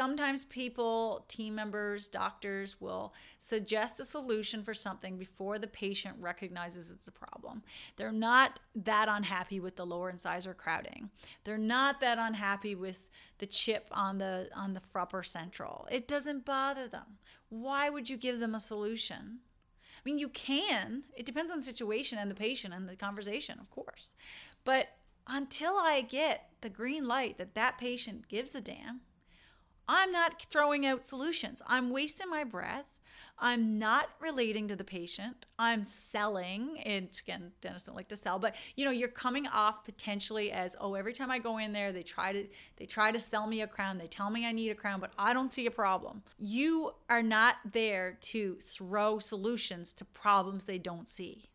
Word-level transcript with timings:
sometimes 0.00 0.44
people, 0.44 1.26
team 1.28 1.54
members, 1.54 2.08
doctors 2.08 2.80
will 2.80 3.12
suggest 3.36 4.00
a 4.00 4.04
solution 4.06 4.62
for 4.62 4.72
something 4.72 5.18
before 5.18 5.58
the 5.58 5.66
patient 5.66 6.16
recognizes 6.18 6.90
it's 6.90 7.06
a 7.06 7.12
problem. 7.12 7.62
They're 7.96 8.10
not 8.10 8.60
that 8.74 9.08
unhappy 9.10 9.60
with 9.60 9.76
the 9.76 9.84
lower 9.84 10.08
incisor 10.08 10.54
crowding. 10.54 11.10
They're 11.44 11.58
not 11.58 12.00
that 12.00 12.16
unhappy 12.16 12.74
with 12.74 13.10
the 13.36 13.46
chip 13.46 13.88
on 13.90 14.16
the 14.16 14.48
on 14.56 14.72
the 14.72 14.80
frupper 14.80 15.22
central. 15.22 15.86
It 15.92 16.08
doesn't 16.08 16.46
bother 16.46 16.88
them. 16.88 17.18
Why 17.50 17.90
would 17.90 18.08
you 18.08 18.16
give 18.16 18.40
them 18.40 18.54
a 18.54 18.60
solution? 18.60 19.40
I 19.98 20.00
mean, 20.06 20.18
you 20.18 20.30
can. 20.30 21.04
It 21.14 21.26
depends 21.26 21.52
on 21.52 21.58
the 21.58 21.64
situation 21.64 22.16
and 22.16 22.30
the 22.30 22.34
patient 22.34 22.72
and 22.72 22.88
the 22.88 22.96
conversation, 22.96 23.58
of 23.60 23.68
course. 23.68 24.14
But 24.64 24.88
until 25.26 25.74
I 25.74 26.00
get 26.00 26.48
the 26.62 26.70
green 26.70 27.06
light 27.06 27.36
that 27.36 27.54
that 27.54 27.76
patient 27.76 28.28
gives 28.28 28.54
a 28.54 28.62
damn, 28.62 29.02
I'm 29.92 30.12
not 30.12 30.40
throwing 30.44 30.86
out 30.86 31.04
solutions. 31.04 31.60
I'm 31.66 31.90
wasting 31.90 32.30
my 32.30 32.44
breath. 32.44 32.84
I'm 33.40 33.76
not 33.80 34.10
relating 34.20 34.68
to 34.68 34.76
the 34.76 34.84
patient. 34.84 35.46
I'm 35.58 35.82
selling. 35.82 36.76
It 36.76 37.20
again, 37.20 37.50
dentists 37.60 37.88
don't 37.88 37.96
like 37.96 38.06
to 38.10 38.16
sell, 38.16 38.38
but 38.38 38.54
you 38.76 38.84
know, 38.84 38.92
you're 38.92 39.08
coming 39.08 39.48
off 39.48 39.84
potentially 39.84 40.52
as, 40.52 40.76
oh, 40.80 40.94
every 40.94 41.12
time 41.12 41.28
I 41.32 41.40
go 41.40 41.58
in 41.58 41.72
there, 41.72 41.90
they 41.90 42.04
try 42.04 42.32
to 42.32 42.46
they 42.76 42.86
try 42.86 43.10
to 43.10 43.18
sell 43.18 43.48
me 43.48 43.62
a 43.62 43.66
crown. 43.66 43.98
They 43.98 44.06
tell 44.06 44.30
me 44.30 44.46
I 44.46 44.52
need 44.52 44.70
a 44.70 44.76
crown, 44.76 45.00
but 45.00 45.10
I 45.18 45.32
don't 45.32 45.48
see 45.48 45.66
a 45.66 45.72
problem. 45.72 46.22
You 46.38 46.92
are 47.08 47.22
not 47.22 47.56
there 47.72 48.16
to 48.20 48.58
throw 48.62 49.18
solutions 49.18 49.92
to 49.94 50.04
problems 50.04 50.66
they 50.66 50.78
don't 50.78 51.08
see. 51.08 51.48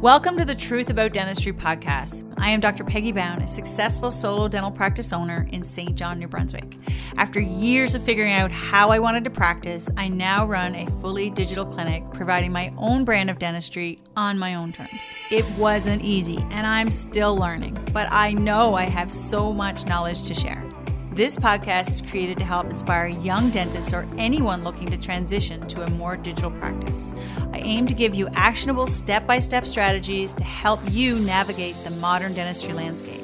Welcome 0.00 0.36
to 0.36 0.44
the 0.44 0.54
Truth 0.54 0.90
About 0.90 1.12
Dentistry 1.12 1.52
podcast. 1.52 2.32
I 2.36 2.50
am 2.50 2.60
Dr. 2.60 2.84
Peggy 2.84 3.10
Bown, 3.10 3.42
a 3.42 3.48
successful 3.48 4.12
solo 4.12 4.46
dental 4.46 4.70
practice 4.70 5.12
owner 5.12 5.48
in 5.50 5.64
St. 5.64 5.96
John, 5.96 6.20
New 6.20 6.28
Brunswick. 6.28 6.76
After 7.16 7.40
years 7.40 7.96
of 7.96 8.04
figuring 8.04 8.32
out 8.32 8.52
how 8.52 8.90
I 8.90 9.00
wanted 9.00 9.24
to 9.24 9.30
practice, 9.30 9.90
I 9.96 10.06
now 10.06 10.46
run 10.46 10.76
a 10.76 10.86
fully 11.00 11.30
digital 11.30 11.66
clinic 11.66 12.04
providing 12.12 12.52
my 12.52 12.72
own 12.78 13.04
brand 13.04 13.28
of 13.28 13.40
dentistry 13.40 13.98
on 14.16 14.38
my 14.38 14.54
own 14.54 14.70
terms. 14.70 15.02
It 15.32 15.44
wasn't 15.58 16.04
easy, 16.04 16.46
and 16.52 16.64
I'm 16.64 16.92
still 16.92 17.36
learning, 17.36 17.76
but 17.92 18.06
I 18.12 18.34
know 18.34 18.76
I 18.76 18.84
have 18.84 19.12
so 19.12 19.52
much 19.52 19.84
knowledge 19.86 20.22
to 20.28 20.34
share. 20.34 20.67
This 21.18 21.36
podcast 21.36 21.90
is 21.90 22.00
created 22.00 22.38
to 22.38 22.44
help 22.44 22.70
inspire 22.70 23.08
young 23.08 23.50
dentists 23.50 23.92
or 23.92 24.06
anyone 24.18 24.62
looking 24.62 24.86
to 24.86 24.96
transition 24.96 25.60
to 25.66 25.82
a 25.82 25.90
more 25.90 26.16
digital 26.16 26.52
practice. 26.52 27.12
I 27.52 27.58
aim 27.58 27.86
to 27.88 27.92
give 27.92 28.14
you 28.14 28.28
actionable 28.36 28.86
step 28.86 29.26
by 29.26 29.40
step 29.40 29.66
strategies 29.66 30.32
to 30.34 30.44
help 30.44 30.78
you 30.92 31.18
navigate 31.18 31.74
the 31.82 31.90
modern 31.90 32.34
dentistry 32.34 32.72
landscape. 32.72 33.20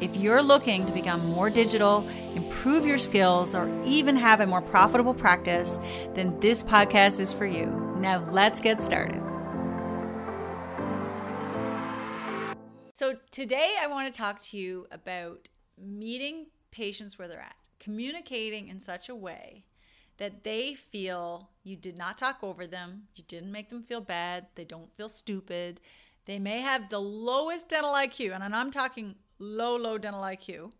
If 0.00 0.16
you're 0.16 0.42
looking 0.42 0.86
to 0.86 0.92
become 0.92 1.26
more 1.26 1.50
digital, 1.50 2.08
improve 2.36 2.86
your 2.86 2.98
skills, 2.98 3.52
or 3.52 3.68
even 3.84 4.14
have 4.14 4.38
a 4.38 4.46
more 4.46 4.62
profitable 4.62 5.12
practice, 5.12 5.80
then 6.14 6.38
this 6.38 6.62
podcast 6.62 7.18
is 7.18 7.32
for 7.32 7.46
you. 7.46 7.66
Now, 7.98 8.22
let's 8.30 8.60
get 8.60 8.80
started. 8.80 9.20
So, 12.92 13.16
today 13.32 13.74
I 13.80 13.88
want 13.88 14.14
to 14.14 14.16
talk 14.16 14.40
to 14.44 14.56
you 14.56 14.86
about 14.92 15.48
meeting 15.76 16.46
patients 16.74 17.18
where 17.18 17.28
they're 17.28 17.40
at, 17.40 17.56
communicating 17.78 18.68
in 18.68 18.80
such 18.80 19.08
a 19.08 19.14
way 19.14 19.64
that 20.18 20.44
they 20.44 20.74
feel 20.74 21.50
you 21.62 21.76
did 21.76 21.96
not 21.96 22.18
talk 22.18 22.38
over 22.42 22.66
them, 22.66 23.04
you 23.14 23.24
didn't 23.26 23.52
make 23.52 23.68
them 23.68 23.82
feel 23.82 24.00
bad, 24.00 24.46
they 24.56 24.64
don't 24.64 24.94
feel 24.96 25.08
stupid. 25.08 25.80
They 26.26 26.38
may 26.38 26.60
have 26.60 26.88
the 26.88 27.00
lowest 27.00 27.68
dental 27.68 27.92
IQ, 27.92 28.34
and 28.34 28.54
I'm 28.54 28.70
talking 28.70 29.14
low, 29.38 29.76
low 29.76 29.98
dental 29.98 30.22
IQ. 30.22 30.72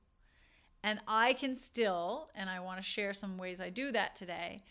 And 0.83 1.01
I 1.09 1.33
can 1.33 1.55
still, 1.55 2.31
and 2.35 2.51
I 2.51 2.61
want 2.61 2.79
to 2.79 2.83
share 2.83 3.13
some 3.13 3.39
ways 3.39 3.61
I 3.61 3.71
do 3.71 3.91
that 3.93 4.17
today, 4.17 4.63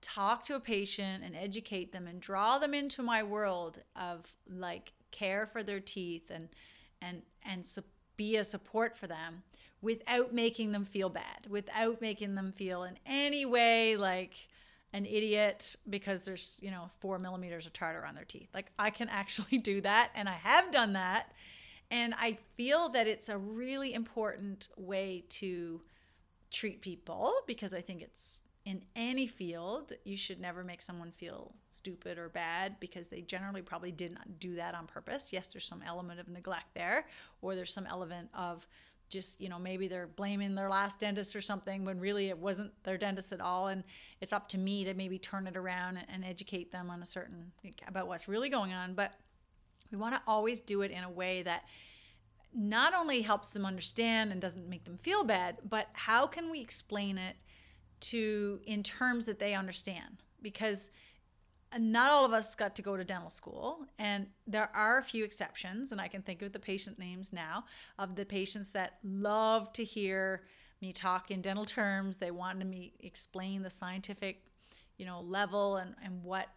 talk 0.00 0.44
to 0.44 0.56
a 0.56 0.60
patient 0.60 1.22
and 1.24 1.36
educate 1.36 1.92
them 1.92 2.06
and 2.06 2.20
draw 2.20 2.58
them 2.58 2.74
into 2.74 3.02
my 3.02 3.22
world 3.22 3.80
of 3.96 4.32
like 4.48 4.92
care 5.10 5.46
for 5.46 5.62
their 5.62 5.80
teeth 5.80 6.30
and 6.30 6.48
and 7.02 7.22
and 7.44 7.66
be 8.20 8.36
a 8.36 8.44
support 8.44 8.94
for 8.94 9.06
them 9.06 9.42
without 9.80 10.34
making 10.34 10.72
them 10.72 10.84
feel 10.84 11.08
bad, 11.08 11.46
without 11.48 12.02
making 12.02 12.34
them 12.34 12.52
feel 12.52 12.82
in 12.82 12.98
any 13.06 13.46
way 13.46 13.96
like 13.96 14.34
an 14.92 15.06
idiot 15.06 15.74
because 15.88 16.22
there's, 16.26 16.58
you 16.60 16.70
know, 16.70 16.90
four 17.00 17.18
millimeters 17.18 17.64
of 17.64 17.72
tartar 17.72 18.04
on 18.04 18.14
their 18.14 18.26
teeth. 18.26 18.50
Like 18.52 18.72
I 18.78 18.90
can 18.90 19.08
actually 19.08 19.56
do 19.62 19.80
that, 19.80 20.10
and 20.14 20.28
I 20.28 20.34
have 20.34 20.70
done 20.70 20.92
that. 20.92 21.32
And 21.90 22.12
I 22.18 22.36
feel 22.58 22.90
that 22.90 23.06
it's 23.06 23.30
a 23.30 23.38
really 23.38 23.94
important 23.94 24.68
way 24.76 25.24
to 25.30 25.80
treat 26.50 26.82
people 26.82 27.32
because 27.46 27.72
I 27.72 27.80
think 27.80 28.02
it's 28.02 28.42
in 28.70 28.82
any 28.94 29.26
field, 29.26 29.92
you 30.04 30.16
should 30.16 30.40
never 30.40 30.62
make 30.62 30.80
someone 30.80 31.10
feel 31.10 31.52
stupid 31.72 32.18
or 32.18 32.28
bad 32.28 32.76
because 32.78 33.08
they 33.08 33.20
generally 33.20 33.62
probably 33.62 33.90
did 33.90 34.12
not 34.12 34.38
do 34.38 34.54
that 34.54 34.76
on 34.76 34.86
purpose. 34.86 35.32
Yes, 35.32 35.52
there's 35.52 35.66
some 35.66 35.82
element 35.84 36.20
of 36.20 36.28
neglect 36.28 36.72
there, 36.74 37.06
or 37.42 37.56
there's 37.56 37.74
some 37.74 37.86
element 37.86 38.28
of 38.32 38.64
just 39.08 39.40
you 39.40 39.48
know 39.48 39.58
maybe 39.58 39.88
they're 39.88 40.06
blaming 40.06 40.54
their 40.54 40.68
last 40.70 41.00
dentist 41.00 41.34
or 41.34 41.40
something 41.40 41.84
when 41.84 41.98
really 41.98 42.28
it 42.28 42.38
wasn't 42.38 42.70
their 42.84 42.96
dentist 42.96 43.32
at 43.32 43.40
all 43.40 43.66
and 43.66 43.82
it's 44.20 44.32
up 44.32 44.48
to 44.48 44.56
me 44.56 44.84
to 44.84 44.94
maybe 44.94 45.18
turn 45.18 45.48
it 45.48 45.56
around 45.56 45.98
and 46.08 46.24
educate 46.24 46.70
them 46.70 46.88
on 46.90 47.02
a 47.02 47.04
certain 47.04 47.50
about 47.88 48.06
what's 48.06 48.28
really 48.28 48.48
going 48.48 48.72
on 48.72 48.94
but 48.94 49.14
we 49.90 49.98
want 49.98 50.14
to 50.14 50.22
always 50.28 50.60
do 50.60 50.82
it 50.82 50.92
in 50.92 51.02
a 51.02 51.10
way 51.10 51.42
that 51.42 51.64
not 52.54 52.94
only 52.94 53.20
helps 53.20 53.50
them 53.50 53.66
understand 53.66 54.30
and 54.30 54.40
doesn't 54.40 54.68
make 54.68 54.84
them 54.84 54.96
feel 54.96 55.24
bad 55.24 55.56
but 55.68 55.88
how 55.94 56.24
can 56.24 56.48
we 56.48 56.60
explain 56.60 57.18
it 57.18 57.34
to 58.00 58.60
in 58.66 58.82
terms 58.82 59.26
that 59.26 59.38
they 59.38 59.54
understand 59.54 60.22
because 60.42 60.90
uh, 61.72 61.78
not 61.78 62.10
all 62.10 62.24
of 62.24 62.32
us 62.32 62.54
got 62.54 62.74
to 62.76 62.82
go 62.82 62.96
to 62.96 63.04
dental 63.04 63.30
school, 63.30 63.86
and 63.98 64.26
there 64.46 64.70
are 64.74 64.98
a 64.98 65.02
few 65.02 65.24
exceptions, 65.24 65.92
and 65.92 66.00
I 66.00 66.08
can 66.08 66.22
think 66.22 66.42
of 66.42 66.52
the 66.52 66.58
patient 66.58 66.98
names 66.98 67.32
now 67.32 67.64
of 67.98 68.16
the 68.16 68.24
patients 68.24 68.72
that 68.72 68.98
love 69.04 69.72
to 69.74 69.84
hear 69.84 70.42
me 70.80 70.92
talk 70.92 71.30
in 71.30 71.40
dental 71.40 71.64
terms. 71.64 72.16
They 72.16 72.30
wanted 72.30 72.66
me 72.66 72.94
explain 73.00 73.62
the 73.62 73.70
scientific, 73.70 74.44
you 74.96 75.06
know, 75.06 75.20
level 75.20 75.76
and, 75.76 75.94
and 76.02 76.22
what 76.22 76.48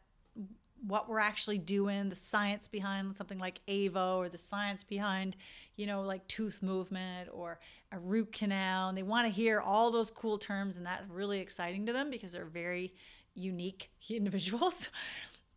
what 0.86 1.10
we're 1.10 1.20
actually 1.20 1.58
doing, 1.58 2.10
the 2.10 2.16
science 2.16 2.68
behind 2.68 3.16
something 3.16 3.40
like 3.40 3.62
AVO 3.68 4.18
or 4.18 4.30
the 4.30 4.38
science 4.38 4.84
behind, 4.84 5.36
you 5.76 5.88
know, 5.88 6.02
like 6.02 6.28
tooth 6.28 6.62
movement 6.62 7.30
or 7.32 7.60
a 7.92 8.00
root 8.00 8.32
canal. 8.32 8.90
And 8.90 8.98
they 8.98 9.04
want 9.04 9.26
to 9.26 9.32
hear 9.32 9.60
all 9.60 9.92
those 9.92 10.12
cool 10.12 10.38
terms, 10.38 10.78
and 10.78 10.86
that's 10.86 11.08
really 11.10 11.40
exciting 11.40 11.86
to 11.86 11.94
them 11.94 12.10
because 12.10 12.34
they're 12.34 12.46
very 12.46 12.94
unique 13.34 13.90
individuals. 14.10 14.90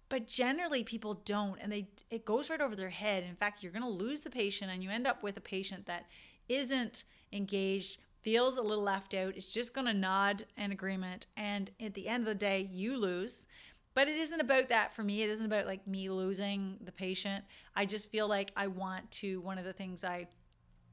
But 0.09 0.29
generally 0.29 0.85
people 0.85 1.15
don't 1.25 1.59
and 1.61 1.73
they 1.73 1.89
it 2.11 2.25
goes 2.25 2.49
right 2.49 2.61
over 2.61 2.77
their 2.77 2.91
head. 2.91 3.25
In 3.25 3.35
fact 3.35 3.63
you're 3.63 3.73
going 3.73 3.83
to 3.83 3.89
lose 3.89 4.21
the 4.21 4.31
patient 4.31 4.71
and 4.71 4.83
you 4.83 4.91
end 4.91 5.07
up 5.07 5.23
with 5.23 5.37
a 5.37 5.41
patient 5.41 5.87
that 5.87 6.07
isn't 6.49 7.03
engaged 7.33 7.99
feels 8.23 8.57
a 8.57 8.63
little 8.63 8.83
left 8.83 9.15
out 9.15 9.37
is 9.37 9.53
just 9.53 9.73
going 9.73 9.87
to 9.87 9.95
nod 9.95 10.45
an 10.57 10.73
agreement 10.73 11.27
and 11.37 11.71
at 11.81 11.95
the 11.95 12.09
end 12.09 12.23
of 12.23 12.27
the 12.27 12.35
day 12.35 12.61
you 12.73 12.97
lose 12.97 13.47
but 13.97 14.09
it 14.09 14.17
isn't 14.17 14.41
about 14.41 14.69
that 14.69 14.95
for 14.95 15.03
me. 15.03 15.23
It 15.23 15.31
isn't 15.31 15.47
about 15.47 15.65
like 15.67 15.87
me 15.87 16.11
losing 16.11 16.77
the 16.85 16.93
patient. 16.93 17.43
I 17.75 17.87
just 17.87 18.11
feel 18.13 18.29
like 18.29 18.53
i 18.55 18.67
want 18.67 19.11
to 19.11 19.41
one 19.41 19.59
of 19.59 19.65
the 19.65 19.73
things 19.73 20.05
i 20.05 20.29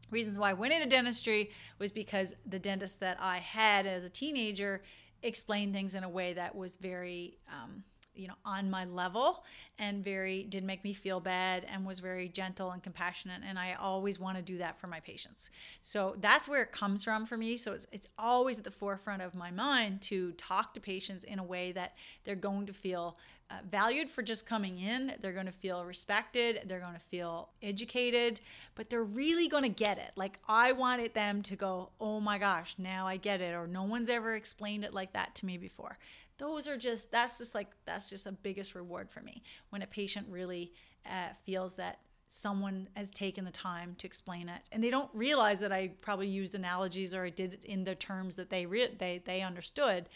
reasons 0.09 0.40
why 0.40 0.52
i 0.52 0.53
went 0.53 0.74
into 0.74 0.88
dentistry 0.88 1.50
was 1.80 1.91
because 1.91 2.34
the 2.46 2.59
dentist 2.59 3.00
that 3.00 3.18
i 3.19 3.38
had 3.40 3.86
as 3.86 4.03
a 4.06 4.09
teenager 4.09 4.81
explained 5.24 5.74
things 5.74 5.96
in 5.96 6.03
a 6.03 6.09
way 6.09 6.34
that 6.34 6.53
was 6.56 6.78
very 6.78 7.38
um, 7.52 7.84
you 8.16 8.28
know 8.28 8.35
on 8.46 8.69
my 8.69 8.85
level 8.85 9.44
and 9.79 10.03
very 10.03 10.44
did 10.44 10.63
make 10.63 10.84
me 10.84 10.94
feel 10.94 11.19
bad 11.19 11.66
and 11.72 11.85
was 11.85 12.00
very 12.00 12.29
gentle 12.29 12.72
and 12.72 12.84
compassionate. 12.84 13.41
And 13.47 13.57
i 13.57 13.74
always 13.74 14.19
want 14.19 14.38
to 14.38 14.44
do 14.44 14.57
that 14.59 14.78
for 14.79 14.88
my 14.88 15.00
patients. 15.00 15.50
So 15.81 16.16
that's 16.19 16.47
where 16.47 16.62
it 16.62 16.72
comes 16.72 17.03
from 17.03 17.26
for 17.26 17.38
me. 17.38 17.58
So 17.58 17.73
it's, 17.73 17.88
it's 17.91 18.08
always 18.17 18.58
at 18.58 18.64
the 18.64 18.72
forefront 18.72 19.22
of 19.22 19.35
my 19.35 19.52
mind 19.52 20.02
to 20.03 20.32
talk 20.34 20.73
to 20.76 20.79
patients 20.79 21.23
in 21.23 21.40
a 21.40 21.43
way 21.43 21.72
that 21.72 21.96
they're 22.23 22.35
going 22.35 22.67
to 22.67 22.73
feel 22.73 23.17
uh, 23.52 23.55
valued 23.70 24.09
for 24.09 24.22
just 24.22 24.46
coming 24.46 24.79
in. 24.79 25.14
They're 25.20 25.34
going 25.34 25.47
to 25.47 25.52
feel 25.52 25.84
respected. 25.85 26.61
They're 26.66 26.79
going 26.79 26.93
to 26.93 26.99
feel 26.99 27.49
educated 27.61 28.40
but 28.76 28.90
they're 28.90 29.03
really 29.03 29.47
going 29.47 29.64
to 29.64 29.70
get 29.70 29.97
it. 29.97 30.11
Like 30.16 30.40
i 30.47 30.72
wanted 30.72 31.14
them 31.14 31.41
to 31.43 31.55
go 31.55 31.90
oh 31.99 32.20
my 32.20 32.38
gosh 32.38 32.76
now 32.78 33.08
i 33.08 33.17
get 33.17 33.41
it 33.41 33.53
or 33.53 33.67
no 33.67 33.84
one's 33.84 34.09
ever 34.09 34.35
explained 34.35 34.84
it 34.84 34.93
like 34.93 35.14
that 35.14 35.35
to 35.35 35.46
me 35.46 35.58
before 35.58 35.97
those 36.38 36.68
are 36.68 36.78
just 36.78 37.12
that's 37.12 37.38
just 37.38 37.56
like 37.56 37.70
that's 37.85 38.09
just 38.09 38.28
a 38.28 38.32
biggest 38.32 38.76
reward 38.76 39.09
for 39.09 39.22
me. 39.22 39.44
When 39.70 39.82
a 39.82 39.88
patient 39.88 40.28
really 40.30 40.74
uh, 41.06 41.30
feels 41.46 41.76
that 41.76 42.00
someone 42.28 42.88
has 42.96 43.12
taken 43.12 43.46
the 43.46 43.52
time 43.52 43.94
to 44.00 44.08
explain 44.08 44.50
it 44.50 44.62
and 44.72 44.84
they 44.84 44.90
don't 44.90 45.09
realize 45.14 45.59
that 45.59 45.72
i 45.72 45.88
probably 46.02 46.28
used 46.28 46.56
analogies 46.56 47.14
or 47.14 47.26
i 47.26 47.30
did 47.30 47.53
it 47.53 47.64
in 47.64 47.84
the 47.84 47.94
terms 47.94 48.35
that 48.35 48.50
they 48.50 48.66
re- 48.66 48.96
they 48.97 49.22
they 49.24 49.44
understood 49.44 50.09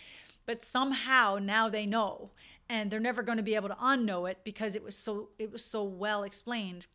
but 0.48 0.66
somehow 0.66 1.38
now 1.40 1.69
they 1.69 1.86
know 1.86 2.31
and 2.70 2.90
they're 2.90 3.00
never 3.00 3.22
going 3.22 3.38
to 3.38 3.44
be 3.44 3.54
able 3.54 3.70
to 3.70 3.75
unknow 3.75 4.28
it 4.28 4.40
because 4.44 4.75
it 4.75 4.84
was 4.84 4.96
so 4.96 5.30
it 5.38 5.52
was 5.52 5.63
so 5.63 5.84
well 5.84 6.24
explained 6.24 6.88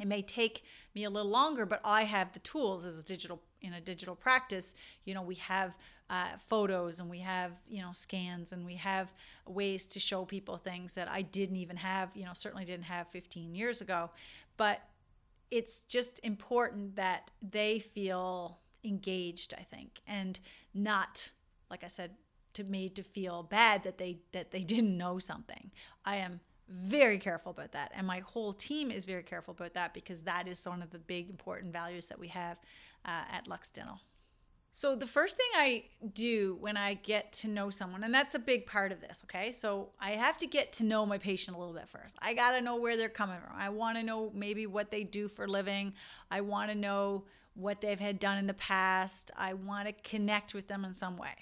it 0.00 0.06
may 0.06 0.22
take 0.22 0.64
me 0.94 1.04
a 1.04 1.10
little 1.10 1.30
longer, 1.30 1.66
but 1.66 1.80
I 1.84 2.04
have 2.04 2.32
the 2.32 2.40
tools 2.40 2.84
as 2.84 2.98
a 2.98 3.04
digital 3.04 3.40
in 3.60 3.74
a 3.74 3.80
digital 3.80 4.14
practice. 4.14 4.74
You 5.04 5.14
know, 5.14 5.22
we 5.22 5.36
have 5.36 5.76
uh, 6.10 6.36
photos 6.48 7.00
and 7.00 7.08
we 7.08 7.20
have 7.20 7.52
you 7.66 7.80
know 7.80 7.90
scans 7.92 8.52
and 8.52 8.66
we 8.66 8.74
have 8.74 9.12
ways 9.46 9.86
to 9.86 10.00
show 10.00 10.24
people 10.24 10.56
things 10.56 10.94
that 10.94 11.08
I 11.08 11.22
didn't 11.22 11.56
even 11.56 11.76
have. 11.76 12.10
You 12.16 12.24
know, 12.24 12.32
certainly 12.34 12.64
didn't 12.64 12.84
have 12.84 13.08
15 13.08 13.54
years 13.54 13.80
ago, 13.80 14.10
but 14.56 14.80
it's 15.50 15.82
just 15.82 16.18
important 16.24 16.96
that 16.96 17.30
they 17.40 17.78
feel 17.78 18.58
engaged. 18.82 19.54
I 19.56 19.62
think, 19.62 20.00
and 20.08 20.40
not 20.74 21.30
like 21.70 21.84
I 21.84 21.88
said, 21.88 22.10
to 22.54 22.64
made 22.64 22.96
to 22.96 23.02
feel 23.02 23.42
bad 23.42 23.82
that 23.84 23.98
they 23.98 24.18
that 24.32 24.50
they 24.50 24.60
didn't 24.62 24.96
know 24.96 25.18
something. 25.18 25.70
I 26.04 26.16
am 26.16 26.40
very 26.68 27.18
careful 27.18 27.50
about 27.50 27.72
that. 27.72 27.92
And 27.94 28.06
my 28.06 28.20
whole 28.20 28.52
team 28.52 28.90
is 28.90 29.04
very 29.04 29.22
careful 29.22 29.52
about 29.52 29.74
that 29.74 29.94
because 29.94 30.22
that 30.22 30.48
is 30.48 30.66
one 30.66 30.82
of 30.82 30.90
the 30.90 30.98
big 30.98 31.28
important 31.28 31.72
values 31.72 32.06
that 32.08 32.18
we 32.18 32.28
have 32.28 32.58
uh, 33.04 33.22
at 33.30 33.46
Lux 33.48 33.68
Dental. 33.68 34.00
So, 34.76 34.96
the 34.96 35.06
first 35.06 35.36
thing 35.36 35.46
I 35.54 35.84
do 36.14 36.56
when 36.60 36.76
I 36.76 36.94
get 36.94 37.30
to 37.34 37.48
know 37.48 37.70
someone, 37.70 38.02
and 38.02 38.12
that's 38.12 38.34
a 38.34 38.40
big 38.40 38.66
part 38.66 38.90
of 38.90 39.00
this, 39.00 39.22
okay? 39.24 39.52
So, 39.52 39.90
I 40.00 40.12
have 40.12 40.36
to 40.38 40.48
get 40.48 40.72
to 40.74 40.84
know 40.84 41.06
my 41.06 41.16
patient 41.16 41.56
a 41.56 41.60
little 41.60 41.74
bit 41.74 41.88
first. 41.88 42.16
I 42.20 42.34
got 42.34 42.52
to 42.52 42.60
know 42.60 42.74
where 42.74 42.96
they're 42.96 43.08
coming 43.08 43.38
from. 43.38 43.56
I 43.56 43.68
want 43.68 43.98
to 43.98 44.02
know 44.02 44.32
maybe 44.34 44.66
what 44.66 44.90
they 44.90 45.04
do 45.04 45.28
for 45.28 45.46
living. 45.46 45.92
I 46.28 46.40
want 46.40 46.72
to 46.72 46.74
know 46.76 47.22
what 47.54 47.80
they've 47.80 48.00
had 48.00 48.18
done 48.18 48.36
in 48.36 48.48
the 48.48 48.54
past. 48.54 49.30
I 49.36 49.54
want 49.54 49.86
to 49.86 49.92
connect 49.92 50.54
with 50.54 50.66
them 50.66 50.84
in 50.84 50.92
some 50.92 51.16
way. 51.16 51.36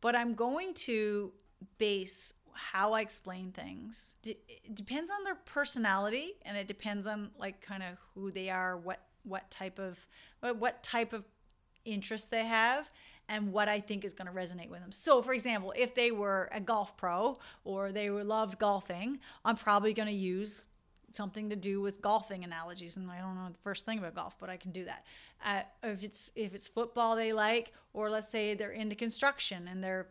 But 0.00 0.14
I'm 0.14 0.34
going 0.34 0.72
to 0.74 1.32
base 1.78 2.34
how 2.60 2.92
I 2.92 3.00
explain 3.00 3.52
things. 3.52 4.16
it 4.24 4.74
depends 4.74 5.10
on 5.10 5.24
their 5.24 5.36
personality 5.46 6.34
and 6.42 6.56
it 6.56 6.68
depends 6.68 7.06
on 7.06 7.30
like 7.38 7.60
kind 7.60 7.82
of 7.82 7.96
who 8.14 8.30
they 8.30 8.50
are, 8.50 8.76
what 8.76 9.00
what 9.22 9.50
type 9.50 9.78
of 9.78 9.98
what 10.58 10.82
type 10.82 11.12
of 11.12 11.24
interest 11.84 12.30
they 12.30 12.44
have 12.44 12.88
and 13.28 13.52
what 13.52 13.68
I 13.68 13.80
think 13.80 14.04
is 14.04 14.12
going 14.12 14.26
to 14.26 14.32
resonate 14.32 14.68
with 14.68 14.80
them. 14.80 14.92
So, 14.92 15.22
for 15.22 15.32
example, 15.32 15.72
if 15.76 15.94
they 15.94 16.10
were 16.10 16.48
a 16.52 16.60
golf 16.60 16.96
pro 16.96 17.38
or 17.64 17.92
they 17.92 18.10
were 18.10 18.24
loved 18.24 18.58
golfing, 18.58 19.20
I'm 19.44 19.56
probably 19.56 19.94
going 19.94 20.08
to 20.08 20.14
use 20.14 20.68
something 21.12 21.50
to 21.50 21.56
do 21.56 21.80
with 21.80 22.00
golfing 22.00 22.44
analogies 22.44 22.96
and 22.96 23.10
i 23.10 23.18
don't 23.18 23.34
know 23.34 23.48
the 23.50 23.58
first 23.58 23.84
thing 23.84 23.98
about 23.98 24.14
golf 24.14 24.36
but 24.38 24.48
i 24.48 24.56
can 24.56 24.70
do 24.70 24.84
that 24.84 25.04
uh, 25.44 25.62
if 25.82 26.04
it's 26.04 26.30
if 26.36 26.54
it's 26.54 26.68
football 26.68 27.16
they 27.16 27.32
like 27.32 27.72
or 27.92 28.08
let's 28.08 28.28
say 28.28 28.54
they're 28.54 28.70
into 28.70 28.94
construction 28.94 29.66
and 29.66 29.82
they're 29.82 30.06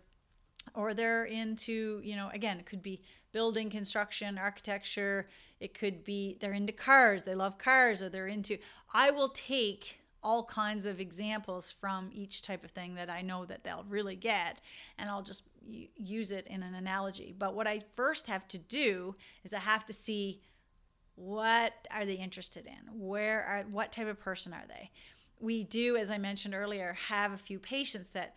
or 0.74 0.94
they're 0.94 1.25
into 1.25 2.01
you 2.04 2.16
know 2.16 2.30
again 2.33 2.60
it 2.60 2.66
could 2.66 2.83
be 2.83 3.01
building 3.31 3.69
construction 3.69 4.39
architecture. 4.39 5.27
It 5.60 5.74
could 5.74 6.04
be 6.04 6.38
they're 6.39 6.54
into 6.54 6.74
cars 6.74 7.24
they 7.24 7.36
love 7.36 7.57
cars 7.57 8.01
or 8.01 8.07
they're 8.10 8.27
into 8.27 8.57
i 8.94 9.12
will 9.12 9.30
take 9.30 10.00
all 10.24 10.44
kinds 10.44 10.86
of 10.86 11.00
examples 11.00 11.69
from 11.69 12.10
each 12.13 12.42
type 12.42 12.63
of 12.63 12.71
thing 12.71 12.95
that 12.95 13.10
i 13.10 13.21
know 13.21 13.45
that 13.45 13.63
they'll 13.66 13.86
really 13.89 14.16
get 14.16 14.62
and 14.98 15.10
i'll 15.10 15.21
just 15.21 15.44
use 15.95 16.31
it 16.31 16.48
in 16.48 16.63
an 16.63 16.74
analogy. 16.74 17.33
But 17.38 17.56
what 17.56 17.68
i 17.68 17.81
first 17.95 18.27
have 18.27 18.48
to 18.50 18.57
do 18.57 19.16
is 19.44 19.54
i 19.54 19.60
have 19.60 19.86
to 19.88 19.94
see 19.94 20.42
what 21.16 21.74
are 21.92 22.06
they 22.06 22.13
interested 22.13 22.66
in? 22.66 22.98
Where 22.98 23.44
are 23.44 23.63
what 23.69 23.92
type 23.92 24.07
of 24.07 24.21
person 24.21 24.54
are 24.54 24.63
they? 24.68 24.89
We 25.39 25.63
do 25.63 25.98
as 25.98 26.10
i 26.10 26.18
mentioned 26.18 26.54
earlier 26.54 26.95
have 27.07 27.33
a 27.33 27.38
few 27.38 27.60
patients 27.60 28.12
that 28.12 28.36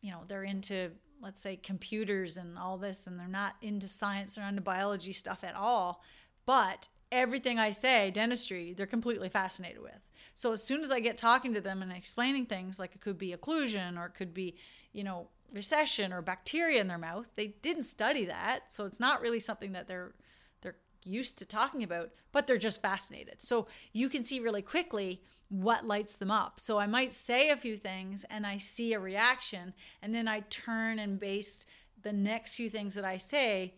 you 0.00 0.10
know 0.10 0.20
they're 0.26 0.44
into 0.44 0.90
let's 1.24 1.40
say 1.40 1.56
computers 1.56 2.36
and 2.36 2.58
all 2.58 2.76
this 2.76 3.06
and 3.06 3.18
they're 3.18 3.26
not 3.26 3.56
into 3.62 3.88
science 3.88 4.36
or 4.36 4.42
into 4.42 4.60
biology 4.60 5.12
stuff 5.12 5.42
at 5.42 5.56
all. 5.56 6.02
But 6.46 6.88
everything 7.10 7.60
i 7.60 7.70
say 7.70 8.10
dentistry 8.10 8.72
they're 8.72 8.86
completely 8.86 9.28
fascinated 9.28 9.80
with. 9.80 9.98
So 10.34 10.52
as 10.52 10.62
soon 10.62 10.82
as 10.82 10.90
i 10.90 11.00
get 11.00 11.16
talking 11.16 11.54
to 11.54 11.60
them 11.60 11.80
and 11.80 11.90
explaining 11.90 12.46
things 12.46 12.78
like 12.78 12.94
it 12.94 13.00
could 13.00 13.18
be 13.18 13.34
occlusion 13.34 13.98
or 13.98 14.06
it 14.06 14.14
could 14.14 14.34
be 14.34 14.56
you 14.92 15.04
know 15.04 15.28
recession 15.52 16.12
or 16.12 16.20
bacteria 16.20 16.80
in 16.80 16.88
their 16.88 16.98
mouth 16.98 17.28
they 17.36 17.48
didn't 17.62 17.84
study 17.84 18.26
that. 18.26 18.64
So 18.68 18.84
it's 18.84 19.00
not 19.00 19.20
really 19.22 19.40
something 19.40 19.72
that 19.72 19.88
they're 19.88 20.12
they're 20.60 20.76
used 21.04 21.38
to 21.38 21.46
talking 21.46 21.82
about 21.82 22.10
but 22.32 22.46
they're 22.46 22.58
just 22.58 22.82
fascinated. 22.82 23.40
So 23.40 23.66
you 23.92 24.08
can 24.08 24.24
see 24.24 24.40
really 24.40 24.62
quickly 24.62 25.22
what 25.48 25.86
lights 25.86 26.14
them 26.14 26.30
up. 26.30 26.58
So 26.58 26.78
I 26.78 26.86
might 26.86 27.12
say 27.12 27.50
a 27.50 27.56
few 27.56 27.76
things 27.76 28.24
and 28.30 28.46
I 28.46 28.56
see 28.56 28.92
a 28.92 29.00
reaction, 29.00 29.74
and 30.02 30.14
then 30.14 30.26
I 30.28 30.40
turn 30.50 30.98
and 30.98 31.20
base 31.20 31.66
the 32.02 32.12
next 32.12 32.56
few 32.56 32.68
things 32.68 32.94
that 32.94 33.04
I 33.04 33.16
say. 33.16 33.74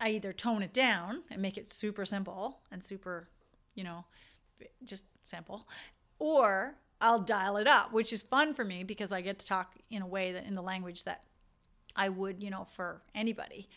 I 0.00 0.10
either 0.10 0.32
tone 0.32 0.62
it 0.62 0.72
down 0.72 1.22
and 1.30 1.40
make 1.40 1.56
it 1.56 1.70
super 1.70 2.04
simple 2.04 2.60
and 2.72 2.82
super, 2.82 3.28
you 3.74 3.84
know, 3.84 4.04
just 4.84 5.04
simple, 5.22 5.68
or 6.18 6.74
I'll 7.00 7.20
dial 7.20 7.56
it 7.56 7.66
up, 7.66 7.92
which 7.92 8.12
is 8.12 8.22
fun 8.22 8.54
for 8.54 8.64
me 8.64 8.84
because 8.84 9.12
I 9.12 9.20
get 9.20 9.38
to 9.40 9.46
talk 9.46 9.74
in 9.90 10.02
a 10.02 10.06
way 10.06 10.32
that 10.32 10.44
in 10.46 10.54
the 10.54 10.62
language 10.62 11.04
that 11.04 11.24
I 11.94 12.08
would, 12.08 12.42
you 12.42 12.50
know, 12.50 12.66
for 12.74 13.02
anybody. 13.14 13.68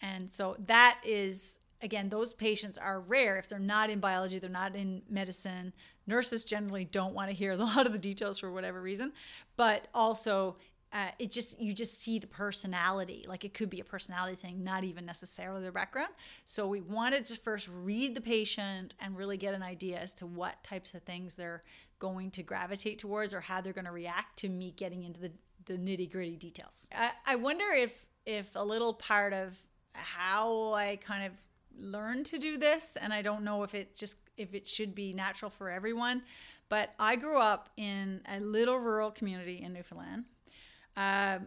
And 0.00 0.30
so 0.30 0.56
that 0.66 1.00
is 1.04 1.60
again, 1.82 2.08
those 2.08 2.32
patients 2.32 2.78
are 2.78 3.00
rare. 3.00 3.36
If 3.36 3.48
they're 3.48 3.58
not 3.58 3.90
in 3.90 4.00
biology, 4.00 4.38
they're 4.38 4.48
not 4.48 4.76
in 4.76 5.02
medicine. 5.08 5.72
Nurses 6.06 6.44
generally 6.44 6.84
don't 6.84 7.14
want 7.14 7.28
to 7.28 7.34
hear 7.34 7.52
a 7.52 7.56
lot 7.56 7.86
of 7.86 7.92
the 7.92 7.98
details 7.98 8.38
for 8.38 8.50
whatever 8.50 8.80
reason, 8.80 9.12
but 9.56 9.88
also 9.92 10.56
uh, 10.92 11.08
it 11.18 11.30
just 11.30 11.58
you 11.58 11.72
just 11.72 12.02
see 12.02 12.18
the 12.18 12.26
personality 12.26 13.24
like 13.26 13.46
it 13.46 13.54
could 13.54 13.70
be 13.70 13.80
a 13.80 13.84
personality 13.84 14.36
thing 14.36 14.62
not 14.62 14.84
even 14.84 15.06
necessarily 15.06 15.62
their 15.62 15.72
background. 15.72 16.10
So 16.44 16.66
we 16.66 16.82
wanted 16.82 17.24
to 17.26 17.36
first 17.40 17.68
read 17.68 18.14
the 18.14 18.20
patient 18.20 18.94
and 19.00 19.16
really 19.16 19.38
get 19.38 19.54
an 19.54 19.62
idea 19.62 19.98
as 19.98 20.12
to 20.14 20.26
what 20.26 20.62
types 20.62 20.92
of 20.92 21.02
things 21.02 21.34
they're 21.34 21.62
going 21.98 22.30
to 22.32 22.42
gravitate 22.42 22.98
towards 22.98 23.32
or 23.32 23.40
how 23.40 23.62
they're 23.62 23.72
going 23.72 23.86
to 23.86 23.92
react 23.92 24.38
to 24.40 24.50
me 24.50 24.74
getting 24.76 25.04
into 25.04 25.18
the, 25.18 25.32
the 25.64 25.74
nitty 25.74 26.12
gritty 26.12 26.36
details. 26.36 26.86
I, 26.94 27.12
I 27.26 27.36
wonder 27.36 27.64
if 27.70 28.06
if 28.26 28.54
a 28.54 28.64
little 28.64 28.94
part 28.94 29.32
of 29.32 29.60
how 29.94 30.72
i 30.74 30.96
kind 30.96 31.26
of 31.26 31.32
learn 31.78 32.24
to 32.24 32.38
do 32.38 32.58
this 32.58 32.96
and 33.00 33.12
i 33.12 33.22
don't 33.22 33.42
know 33.42 33.62
if 33.62 33.74
it 33.74 33.94
just 33.94 34.16
if 34.36 34.54
it 34.54 34.66
should 34.66 34.94
be 34.94 35.12
natural 35.12 35.50
for 35.50 35.70
everyone 35.70 36.22
but 36.68 36.94
i 36.98 37.16
grew 37.16 37.38
up 37.38 37.68
in 37.76 38.20
a 38.28 38.40
little 38.40 38.78
rural 38.78 39.10
community 39.10 39.62
in 39.62 39.72
newfoundland. 39.72 40.24
Uh, 40.96 41.38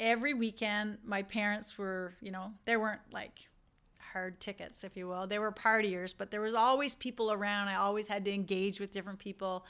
every 0.00 0.34
weekend 0.34 0.98
my 1.04 1.22
parents 1.22 1.78
were 1.78 2.14
you 2.20 2.30
know 2.30 2.48
they 2.64 2.76
weren't 2.76 3.00
like 3.12 3.48
hard 4.12 4.38
tickets 4.40 4.84
if 4.84 4.94
you 4.94 5.08
will. 5.08 5.26
They 5.26 5.38
were 5.38 5.52
partiers 5.52 6.12
but 6.16 6.30
there 6.30 6.40
was 6.40 6.54
always 6.54 6.94
people 6.94 7.32
around. 7.32 7.68
I 7.68 7.76
always 7.76 8.08
had 8.08 8.24
to 8.26 8.32
engage 8.32 8.80
with 8.80 8.92
different 8.92 9.18
people 9.18 9.64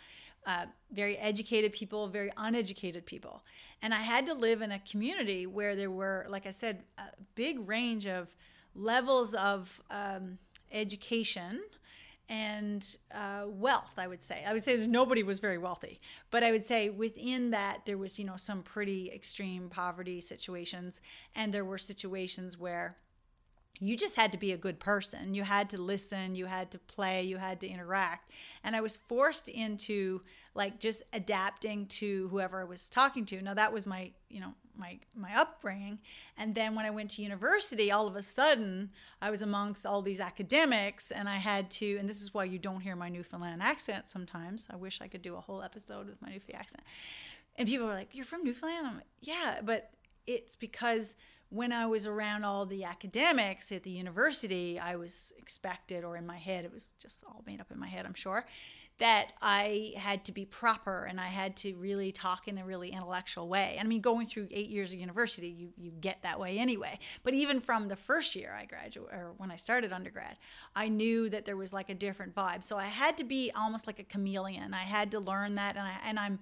uh, 0.46 0.66
very 0.90 1.16
educated 1.18 1.72
people, 1.72 2.08
very 2.08 2.30
uneducated 2.36 3.06
people. 3.06 3.44
And 3.80 3.94
I 3.94 4.00
had 4.00 4.26
to 4.26 4.34
live 4.34 4.62
in 4.62 4.72
a 4.72 4.80
community 4.80 5.46
where 5.46 5.76
there 5.76 5.90
were, 5.90 6.26
like 6.28 6.46
I 6.46 6.50
said, 6.50 6.82
a 6.98 7.04
big 7.34 7.68
range 7.68 8.06
of 8.06 8.34
levels 8.74 9.34
of 9.34 9.80
um, 9.90 10.38
education 10.70 11.60
and 12.28 12.96
uh, 13.12 13.44
wealth 13.46 13.94
i 13.98 14.06
would 14.06 14.22
say 14.22 14.42
i 14.46 14.52
would 14.52 14.62
say 14.62 14.76
that 14.76 14.88
nobody 14.88 15.22
was 15.22 15.38
very 15.38 15.58
wealthy 15.58 15.98
but 16.30 16.42
i 16.42 16.50
would 16.50 16.64
say 16.64 16.88
within 16.88 17.50
that 17.50 17.84
there 17.84 17.98
was 17.98 18.18
you 18.18 18.24
know 18.24 18.36
some 18.36 18.62
pretty 18.62 19.10
extreme 19.12 19.68
poverty 19.68 20.20
situations 20.20 21.00
and 21.34 21.52
there 21.52 21.64
were 21.64 21.78
situations 21.78 22.58
where 22.58 22.96
you 23.82 23.96
just 23.96 24.14
had 24.14 24.30
to 24.30 24.38
be 24.38 24.52
a 24.52 24.56
good 24.56 24.78
person. 24.78 25.34
You 25.34 25.42
had 25.42 25.70
to 25.70 25.78
listen, 25.80 26.36
you 26.36 26.46
had 26.46 26.70
to 26.70 26.78
play, 26.78 27.24
you 27.24 27.36
had 27.36 27.58
to 27.60 27.68
interact. 27.68 28.30
And 28.62 28.76
I 28.76 28.80
was 28.80 28.96
forced 28.96 29.48
into 29.48 30.20
like 30.54 30.78
just 30.78 31.02
adapting 31.12 31.86
to 31.86 32.28
whoever 32.28 32.60
I 32.60 32.64
was 32.64 32.88
talking 32.88 33.24
to. 33.26 33.42
Now 33.42 33.54
that 33.54 33.72
was 33.72 33.84
my, 33.84 34.12
you 34.28 34.40
know, 34.40 34.54
my 34.76 34.98
my 35.16 35.34
upbringing. 35.36 35.98
And 36.36 36.54
then 36.54 36.74
when 36.74 36.84
I 36.84 36.90
went 36.90 37.10
to 37.10 37.22
university, 37.22 37.90
all 37.90 38.06
of 38.06 38.16
a 38.16 38.22
sudden 38.22 38.90
I 39.20 39.30
was 39.30 39.42
amongst 39.42 39.86
all 39.86 40.02
these 40.02 40.20
academics 40.20 41.10
and 41.10 41.28
I 41.28 41.36
had 41.36 41.70
to 41.72 41.96
and 41.98 42.08
this 42.08 42.20
is 42.20 42.32
why 42.34 42.44
you 42.44 42.58
don't 42.58 42.80
hear 42.80 42.96
my 42.96 43.08
Newfoundland 43.08 43.62
accent 43.62 44.08
sometimes. 44.08 44.68
I 44.70 44.76
wish 44.76 45.00
I 45.00 45.08
could 45.08 45.22
do 45.22 45.36
a 45.36 45.40
whole 45.40 45.62
episode 45.62 46.08
with 46.08 46.20
my 46.22 46.30
Newfoundland 46.30 46.60
accent. 46.60 46.84
And 47.56 47.68
people 47.68 47.88
are 47.88 47.94
like, 47.94 48.14
"You're 48.14 48.24
from 48.24 48.44
Newfoundland?" 48.44 48.86
I'm 48.86 48.96
like, 48.96 49.06
"Yeah, 49.20 49.60
but 49.62 49.90
it's 50.26 50.56
because 50.56 51.16
when 51.52 51.70
I 51.70 51.84
was 51.84 52.06
around 52.06 52.44
all 52.44 52.64
the 52.64 52.84
academics 52.84 53.70
at 53.72 53.82
the 53.82 53.90
university, 53.90 54.78
I 54.78 54.96
was 54.96 55.34
expected, 55.36 56.02
or 56.02 56.16
in 56.16 56.26
my 56.26 56.38
head, 56.38 56.64
it 56.64 56.72
was 56.72 56.94
just 56.98 57.22
all 57.24 57.42
made 57.46 57.60
up 57.60 57.70
in 57.70 57.78
my 57.78 57.88
head, 57.88 58.06
I'm 58.06 58.14
sure, 58.14 58.46
that 58.98 59.34
I 59.42 59.92
had 59.96 60.24
to 60.26 60.32
be 60.32 60.46
proper 60.46 61.04
and 61.04 61.20
I 61.20 61.26
had 61.26 61.56
to 61.56 61.74
really 61.74 62.10
talk 62.10 62.48
in 62.48 62.56
a 62.56 62.64
really 62.64 62.90
intellectual 62.90 63.48
way. 63.48 63.76
I 63.78 63.84
mean, 63.84 64.00
going 64.00 64.26
through 64.26 64.48
eight 64.50 64.70
years 64.70 64.94
of 64.94 64.98
university, 64.98 65.48
you, 65.48 65.68
you 65.76 65.90
get 65.90 66.22
that 66.22 66.40
way 66.40 66.58
anyway. 66.58 66.98
But 67.22 67.34
even 67.34 67.60
from 67.60 67.88
the 67.88 67.96
first 67.96 68.34
year 68.34 68.56
I 68.58 68.64
graduated, 68.64 69.12
or 69.12 69.32
when 69.36 69.50
I 69.50 69.56
started 69.56 69.92
undergrad, 69.92 70.36
I 70.74 70.88
knew 70.88 71.28
that 71.28 71.44
there 71.44 71.56
was 71.58 71.72
like 71.74 71.90
a 71.90 71.94
different 71.94 72.34
vibe. 72.34 72.64
So 72.64 72.78
I 72.78 72.84
had 72.84 73.18
to 73.18 73.24
be 73.24 73.50
almost 73.54 73.86
like 73.86 73.98
a 73.98 74.04
chameleon. 74.04 74.72
I 74.72 74.84
had 74.84 75.10
to 75.10 75.20
learn 75.20 75.56
that, 75.56 75.76
and, 75.76 75.86
I, 75.86 75.96
and 76.06 76.18
I'm 76.18 76.38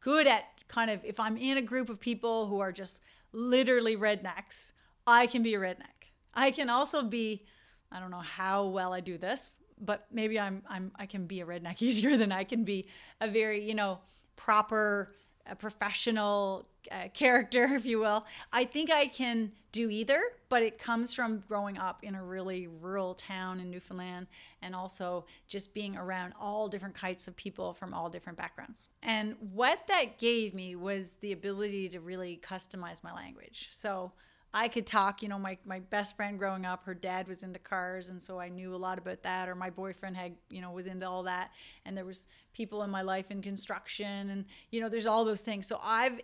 good 0.00 0.26
at 0.26 0.64
kind 0.66 0.90
of, 0.90 1.04
if 1.04 1.20
I'm 1.20 1.36
in 1.36 1.58
a 1.58 1.62
group 1.62 1.88
of 1.88 2.00
people 2.00 2.48
who 2.48 2.58
are 2.58 2.72
just 2.72 3.00
literally 3.32 3.96
rednecks. 3.96 4.72
I 5.06 5.26
can 5.26 5.42
be 5.42 5.54
a 5.54 5.58
redneck. 5.58 6.10
I 6.34 6.50
can 6.50 6.70
also 6.70 7.02
be, 7.02 7.44
I 7.90 8.00
don't 8.00 8.10
know 8.10 8.20
how 8.20 8.66
well 8.66 8.92
I 8.92 9.00
do 9.00 9.18
this, 9.18 9.50
but 9.80 10.06
maybe 10.12 10.38
I'm 10.38 10.62
I'm 10.68 10.92
I 10.96 11.06
can 11.06 11.26
be 11.26 11.40
a 11.40 11.46
redneck 11.46 11.82
easier 11.82 12.16
than 12.16 12.32
I 12.32 12.44
can 12.44 12.64
be 12.64 12.88
a 13.20 13.28
very 13.28 13.68
you 13.68 13.74
know 13.74 13.98
proper 14.36 15.14
a 15.46 15.56
professional 15.56 16.66
uh, 16.90 17.08
character, 17.14 17.64
if 17.74 17.84
you 17.84 17.98
will. 17.98 18.26
I 18.52 18.64
think 18.64 18.90
I 18.90 19.06
can 19.06 19.52
do 19.72 19.88
either, 19.88 20.20
but 20.48 20.62
it 20.62 20.78
comes 20.78 21.14
from 21.14 21.42
growing 21.48 21.78
up 21.78 22.04
in 22.04 22.14
a 22.14 22.22
really 22.22 22.66
rural 22.66 23.14
town 23.14 23.58
in 23.58 23.70
Newfoundland 23.70 24.26
and 24.60 24.74
also 24.74 25.24
just 25.48 25.72
being 25.72 25.96
around 25.96 26.34
all 26.38 26.68
different 26.68 26.94
kinds 26.94 27.26
of 27.26 27.34
people 27.36 27.72
from 27.72 27.94
all 27.94 28.10
different 28.10 28.36
backgrounds. 28.36 28.88
And 29.02 29.34
what 29.52 29.86
that 29.88 30.18
gave 30.18 30.52
me 30.52 30.76
was 30.76 31.16
the 31.20 31.32
ability 31.32 31.88
to 31.90 32.00
really 32.00 32.40
customize 32.46 33.02
my 33.02 33.14
language. 33.14 33.68
So 33.70 34.12
I 34.54 34.68
could 34.68 34.86
talk, 34.86 35.22
you 35.22 35.28
know, 35.28 35.38
my, 35.38 35.56
my 35.64 35.80
best 35.80 36.14
friend 36.16 36.38
growing 36.38 36.66
up, 36.66 36.84
her 36.84 36.94
dad 36.94 37.26
was 37.26 37.42
into 37.42 37.58
cars. 37.58 38.10
And 38.10 38.22
so 38.22 38.38
I 38.38 38.48
knew 38.48 38.74
a 38.74 38.76
lot 38.76 38.98
about 38.98 39.22
that. 39.22 39.48
Or 39.48 39.54
my 39.54 39.70
boyfriend 39.70 40.16
had, 40.16 40.34
you 40.50 40.60
know, 40.60 40.70
was 40.70 40.86
into 40.86 41.08
all 41.08 41.22
that. 41.22 41.52
And 41.86 41.96
there 41.96 42.04
was 42.04 42.26
people 42.52 42.82
in 42.82 42.90
my 42.90 43.02
life 43.02 43.30
in 43.30 43.40
construction 43.40 44.30
and, 44.30 44.44
you 44.70 44.80
know, 44.80 44.90
there's 44.90 45.06
all 45.06 45.24
those 45.24 45.40
things. 45.40 45.66
So 45.66 45.78
I've, 45.82 46.20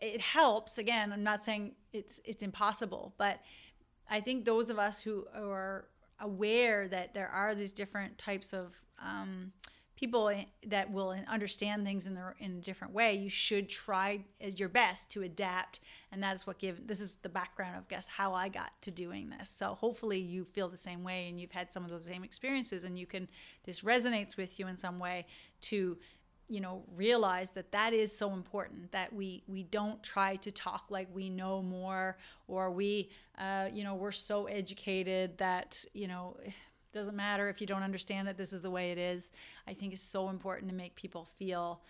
it 0.00 0.20
helps. 0.20 0.78
Again, 0.78 1.12
I'm 1.12 1.22
not 1.22 1.44
saying 1.44 1.72
it's, 1.92 2.20
it's 2.24 2.42
impossible, 2.42 3.14
but 3.16 3.40
I 4.10 4.20
think 4.20 4.44
those 4.44 4.68
of 4.68 4.78
us 4.78 5.00
who 5.00 5.26
are 5.34 5.86
aware 6.20 6.88
that 6.88 7.14
there 7.14 7.28
are 7.28 7.54
these 7.54 7.72
different 7.72 8.18
types 8.18 8.52
of, 8.52 8.80
um, 9.00 9.52
people 10.02 10.34
that 10.66 10.90
will 10.90 11.14
understand 11.28 11.84
things 11.84 12.08
in 12.08 12.14
their 12.16 12.34
in 12.40 12.58
a 12.58 12.60
different 12.60 12.92
way 12.92 13.14
you 13.14 13.30
should 13.30 13.68
try 13.68 14.18
your 14.40 14.68
best 14.68 15.08
to 15.08 15.22
adapt. 15.22 15.78
And 16.10 16.20
that 16.24 16.34
is 16.34 16.44
what 16.44 16.58
give 16.58 16.88
this 16.88 17.00
is 17.00 17.14
the 17.22 17.28
background 17.28 17.76
of 17.76 17.86
guess 17.86 18.08
how 18.08 18.34
i 18.34 18.48
got 18.48 18.72
to 18.82 18.90
doing 18.90 19.30
this. 19.30 19.48
So 19.48 19.74
hopefully 19.74 20.18
you 20.18 20.44
feel 20.44 20.68
the 20.68 20.76
same 20.76 21.04
way 21.04 21.28
and 21.28 21.38
you've 21.38 21.52
had 21.52 21.70
some 21.70 21.84
of 21.84 21.90
those 21.90 22.04
same 22.04 22.24
experiences 22.24 22.84
and 22.84 22.98
you 22.98 23.06
can 23.06 23.28
this 23.62 23.82
resonates 23.82 24.36
with 24.36 24.58
you 24.58 24.66
in 24.66 24.76
some 24.76 24.98
way 24.98 25.24
to 25.70 25.96
you 26.48 26.60
know 26.60 26.82
realize 26.96 27.50
that 27.50 27.70
that 27.70 27.92
is 27.92 28.10
so 28.10 28.32
important 28.32 28.90
that 28.90 29.12
we 29.12 29.44
we 29.46 29.62
don't 29.62 30.02
try 30.02 30.34
to 30.34 30.50
talk 30.50 30.86
like 30.90 31.06
we 31.14 31.30
know 31.30 31.62
more 31.62 32.18
or 32.48 32.72
we 32.72 33.08
uh, 33.38 33.68
you 33.72 33.84
know 33.84 33.94
we're 33.94 34.10
so 34.10 34.46
educated 34.46 35.38
that 35.38 35.84
you 35.94 36.08
know 36.08 36.36
doesn't 36.92 37.16
matter 37.16 37.48
if 37.48 37.60
you 37.60 37.66
don't 37.66 37.82
understand 37.82 38.28
it 38.28 38.36
this 38.36 38.52
is 38.52 38.60
the 38.60 38.70
way 38.70 38.92
it 38.92 38.98
is. 38.98 39.32
I 39.66 39.74
think 39.74 39.92
is 39.92 40.02
so 40.02 40.28
important 40.28 40.70
to 40.70 40.76
make 40.76 40.94
people 40.94 41.24
feel 41.24 41.80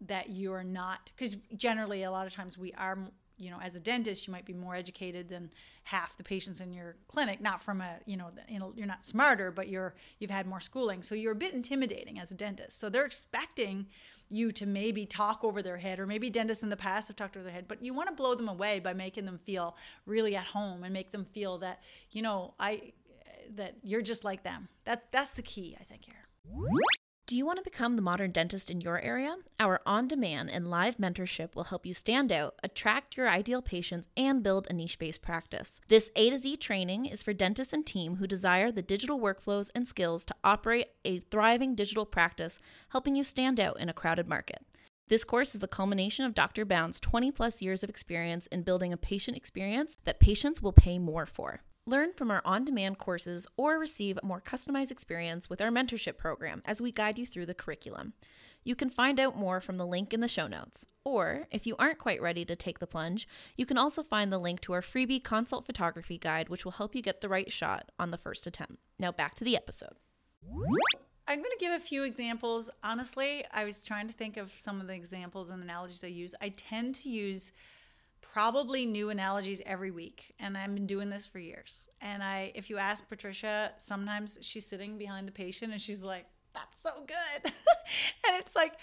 that 0.00 0.30
you're 0.30 0.64
not 0.64 1.12
because 1.16 1.36
generally 1.56 2.04
a 2.04 2.10
lot 2.10 2.26
of 2.26 2.32
times 2.32 2.56
we 2.56 2.72
are 2.74 2.98
you 3.36 3.50
know 3.50 3.58
as 3.60 3.74
a 3.74 3.80
dentist 3.80 4.26
you 4.26 4.32
might 4.32 4.44
be 4.44 4.52
more 4.52 4.76
educated 4.76 5.28
than 5.28 5.50
half 5.84 6.16
the 6.16 6.22
patients 6.22 6.60
in 6.60 6.72
your 6.72 6.96
clinic 7.08 7.40
not 7.40 7.62
from 7.62 7.80
a 7.80 7.98
you 8.06 8.16
know, 8.16 8.30
you 8.48 8.58
know 8.58 8.72
you're 8.76 8.86
not 8.86 9.04
smarter 9.04 9.50
but 9.50 9.68
you're 9.68 9.94
you've 10.18 10.30
had 10.30 10.46
more 10.46 10.60
schooling. 10.60 11.02
So 11.02 11.14
you're 11.14 11.32
a 11.32 11.36
bit 11.36 11.54
intimidating 11.54 12.18
as 12.18 12.30
a 12.30 12.34
dentist. 12.34 12.78
So 12.78 12.88
they're 12.88 13.06
expecting 13.06 13.86
you 14.30 14.52
to 14.52 14.66
maybe 14.66 15.04
talk 15.04 15.42
over 15.42 15.62
their 15.62 15.78
head 15.78 15.98
or 15.98 16.06
maybe 16.06 16.28
dentists 16.28 16.62
in 16.62 16.68
the 16.68 16.76
past 16.76 17.08
have 17.08 17.16
talked 17.16 17.36
over 17.36 17.44
their 17.44 17.54
head 17.54 17.64
but 17.66 17.82
you 17.82 17.94
want 17.94 18.08
to 18.08 18.14
blow 18.14 18.34
them 18.34 18.48
away 18.48 18.78
by 18.78 18.92
making 18.92 19.24
them 19.24 19.38
feel 19.38 19.74
really 20.04 20.36
at 20.36 20.44
home 20.44 20.84
and 20.84 20.92
make 20.92 21.12
them 21.12 21.24
feel 21.24 21.56
that 21.58 21.80
you 22.10 22.20
know 22.20 22.52
i 22.60 22.92
that 23.56 23.76
you're 23.82 24.02
just 24.02 24.24
like 24.24 24.42
them. 24.42 24.68
That's 24.84 25.06
that's 25.10 25.32
the 25.32 25.42
key, 25.42 25.76
I 25.80 25.84
think 25.84 26.04
here. 26.04 26.28
Do 27.28 27.36
you 27.36 27.44
want 27.44 27.58
to 27.58 27.62
become 27.62 27.96
the 27.96 28.00
modern 28.00 28.30
dentist 28.30 28.70
in 28.70 28.80
your 28.80 28.98
area? 29.00 29.36
Our 29.60 29.82
on 29.84 30.08
demand 30.08 30.48
and 30.48 30.70
live 30.70 30.96
mentorship 30.96 31.54
will 31.54 31.64
help 31.64 31.84
you 31.84 31.92
stand 31.92 32.32
out, 32.32 32.54
attract 32.62 33.18
your 33.18 33.28
ideal 33.28 33.60
patients, 33.60 34.08
and 34.16 34.42
build 34.42 34.66
a 34.70 34.72
niche 34.72 34.98
based 34.98 35.20
practice. 35.20 35.78
This 35.88 36.10
A 36.16 36.30
to 36.30 36.38
Z 36.38 36.56
training 36.56 37.04
is 37.04 37.22
for 37.22 37.34
dentists 37.34 37.74
and 37.74 37.84
team 37.84 38.16
who 38.16 38.26
desire 38.26 38.72
the 38.72 38.80
digital 38.80 39.20
workflows 39.20 39.68
and 39.74 39.86
skills 39.86 40.24
to 40.24 40.34
operate 40.42 40.86
a 41.04 41.18
thriving 41.18 41.74
digital 41.74 42.06
practice, 42.06 42.60
helping 42.92 43.14
you 43.14 43.24
stand 43.24 43.60
out 43.60 43.78
in 43.78 43.90
a 43.90 43.94
crowded 43.94 44.26
market. 44.26 44.64
This 45.08 45.24
course 45.24 45.54
is 45.54 45.60
the 45.60 45.68
culmination 45.68 46.24
of 46.24 46.34
Dr. 46.34 46.64
Bown's 46.64 46.98
20 46.98 47.30
plus 47.32 47.60
years 47.60 47.84
of 47.84 47.90
experience 47.90 48.46
in 48.46 48.62
building 48.62 48.92
a 48.92 48.96
patient 48.96 49.36
experience 49.36 49.98
that 50.04 50.18
patients 50.18 50.62
will 50.62 50.72
pay 50.72 50.98
more 50.98 51.26
for. 51.26 51.60
Learn 51.88 52.12
from 52.12 52.30
our 52.30 52.42
on 52.44 52.66
demand 52.66 52.98
courses 52.98 53.46
or 53.56 53.78
receive 53.78 54.18
a 54.18 54.26
more 54.26 54.42
customized 54.42 54.90
experience 54.90 55.48
with 55.48 55.62
our 55.62 55.70
mentorship 55.70 56.18
program 56.18 56.60
as 56.66 56.82
we 56.82 56.92
guide 56.92 57.18
you 57.18 57.24
through 57.24 57.46
the 57.46 57.54
curriculum. 57.54 58.12
You 58.62 58.74
can 58.74 58.90
find 58.90 59.18
out 59.18 59.38
more 59.38 59.62
from 59.62 59.78
the 59.78 59.86
link 59.86 60.12
in 60.12 60.20
the 60.20 60.28
show 60.28 60.46
notes. 60.46 60.84
Or, 61.02 61.46
if 61.50 61.66
you 61.66 61.76
aren't 61.78 61.96
quite 61.96 62.20
ready 62.20 62.44
to 62.44 62.54
take 62.54 62.78
the 62.78 62.86
plunge, 62.86 63.26
you 63.56 63.64
can 63.64 63.78
also 63.78 64.02
find 64.02 64.30
the 64.30 64.36
link 64.36 64.60
to 64.60 64.74
our 64.74 64.82
freebie 64.82 65.24
consult 65.24 65.64
photography 65.64 66.18
guide, 66.18 66.50
which 66.50 66.66
will 66.66 66.72
help 66.72 66.94
you 66.94 67.00
get 67.00 67.22
the 67.22 67.28
right 67.30 67.50
shot 67.50 67.90
on 67.98 68.10
the 68.10 68.18
first 68.18 68.46
attempt. 68.46 68.76
Now, 68.98 69.10
back 69.10 69.34
to 69.36 69.44
the 69.44 69.56
episode. 69.56 69.96
I'm 71.26 71.38
going 71.38 71.56
to 71.58 71.58
give 71.58 71.72
a 71.72 71.80
few 71.80 72.02
examples. 72.02 72.68
Honestly, 72.84 73.46
I 73.50 73.64
was 73.64 73.82
trying 73.82 74.08
to 74.08 74.12
think 74.12 74.36
of 74.36 74.52
some 74.58 74.82
of 74.82 74.88
the 74.88 74.92
examples 74.92 75.48
and 75.48 75.62
analogies 75.62 76.04
I 76.04 76.08
use. 76.08 76.34
I 76.42 76.50
tend 76.50 76.96
to 76.96 77.08
use 77.08 77.52
probably 78.20 78.86
new 78.86 79.10
analogies 79.10 79.60
every 79.64 79.90
week 79.90 80.34
and 80.38 80.56
i've 80.56 80.74
been 80.74 80.86
doing 80.86 81.10
this 81.10 81.26
for 81.26 81.38
years. 81.38 81.88
And 82.00 82.22
i 82.22 82.52
if 82.54 82.70
you 82.70 82.78
ask 82.78 83.08
patricia 83.08 83.72
sometimes 83.76 84.38
she's 84.42 84.66
sitting 84.66 84.98
behind 84.98 85.26
the 85.26 85.32
patient 85.32 85.72
and 85.72 85.80
she's 85.80 86.02
like 86.02 86.26
that's 86.54 86.80
so 86.80 86.90
good. 87.06 87.52
And 88.26 88.36
it's 88.36 88.54
like 88.54 88.74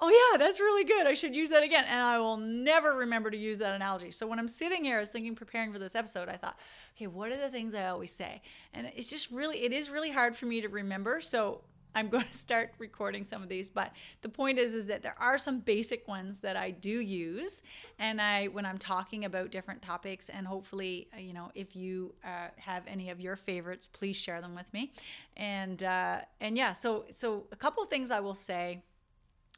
oh 0.00 0.08
yeah 0.08 0.38
that's 0.38 0.60
really 0.60 0.84
good. 0.84 1.06
I 1.06 1.14
should 1.14 1.34
use 1.34 1.50
that 1.50 1.62
again. 1.62 1.84
And 1.86 2.00
i 2.00 2.18
will 2.18 2.36
never 2.36 2.96
remember 2.96 3.30
to 3.30 3.36
use 3.36 3.58
that 3.58 3.74
analogy. 3.74 4.10
So 4.10 4.26
when 4.26 4.38
i'm 4.38 4.48
sitting 4.48 4.84
here 4.84 4.96
i 4.96 5.00
was 5.00 5.08
thinking 5.10 5.34
preparing 5.34 5.72
for 5.72 5.78
this 5.78 5.94
episode 5.94 6.28
i 6.28 6.36
thought 6.36 6.58
okay 6.96 7.06
what 7.06 7.30
are 7.30 7.36
the 7.36 7.50
things 7.50 7.74
i 7.74 7.86
always 7.86 8.12
say? 8.12 8.42
And 8.74 8.90
it's 8.96 9.10
just 9.10 9.30
really 9.30 9.62
it 9.62 9.72
is 9.72 9.90
really 9.90 10.10
hard 10.10 10.34
for 10.34 10.46
me 10.46 10.60
to 10.60 10.68
remember. 10.68 11.20
So 11.20 11.62
I'm 11.94 12.08
going 12.08 12.24
to 12.30 12.36
start 12.36 12.72
recording 12.78 13.24
some 13.24 13.42
of 13.42 13.48
these, 13.48 13.70
but 13.70 13.92
the 14.22 14.28
point 14.28 14.58
is 14.58 14.74
is 14.74 14.86
that 14.86 15.02
there 15.02 15.16
are 15.18 15.38
some 15.38 15.60
basic 15.60 16.06
ones 16.08 16.40
that 16.40 16.56
I 16.56 16.70
do 16.70 17.00
use, 17.00 17.62
and 17.98 18.20
I 18.20 18.46
when 18.46 18.66
I'm 18.66 18.78
talking 18.78 19.24
about 19.24 19.50
different 19.50 19.82
topics, 19.82 20.28
and 20.28 20.46
hopefully, 20.46 21.08
uh, 21.14 21.20
you 21.20 21.32
know, 21.32 21.50
if 21.54 21.76
you 21.76 22.14
uh, 22.24 22.48
have 22.56 22.82
any 22.86 23.10
of 23.10 23.20
your 23.20 23.36
favorites, 23.36 23.88
please 23.88 24.16
share 24.16 24.40
them 24.40 24.54
with 24.54 24.72
me, 24.72 24.92
and 25.36 25.82
uh, 25.82 26.20
and 26.40 26.56
yeah, 26.56 26.72
so 26.72 27.04
so 27.10 27.46
a 27.52 27.56
couple 27.56 27.84
things 27.84 28.10
I 28.10 28.20
will 28.20 28.34
say. 28.34 28.82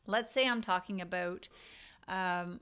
Let's 0.06 0.32
say 0.32 0.48
I'm 0.48 0.62
talking 0.62 1.00
about. 1.00 1.48
Um, 2.08 2.60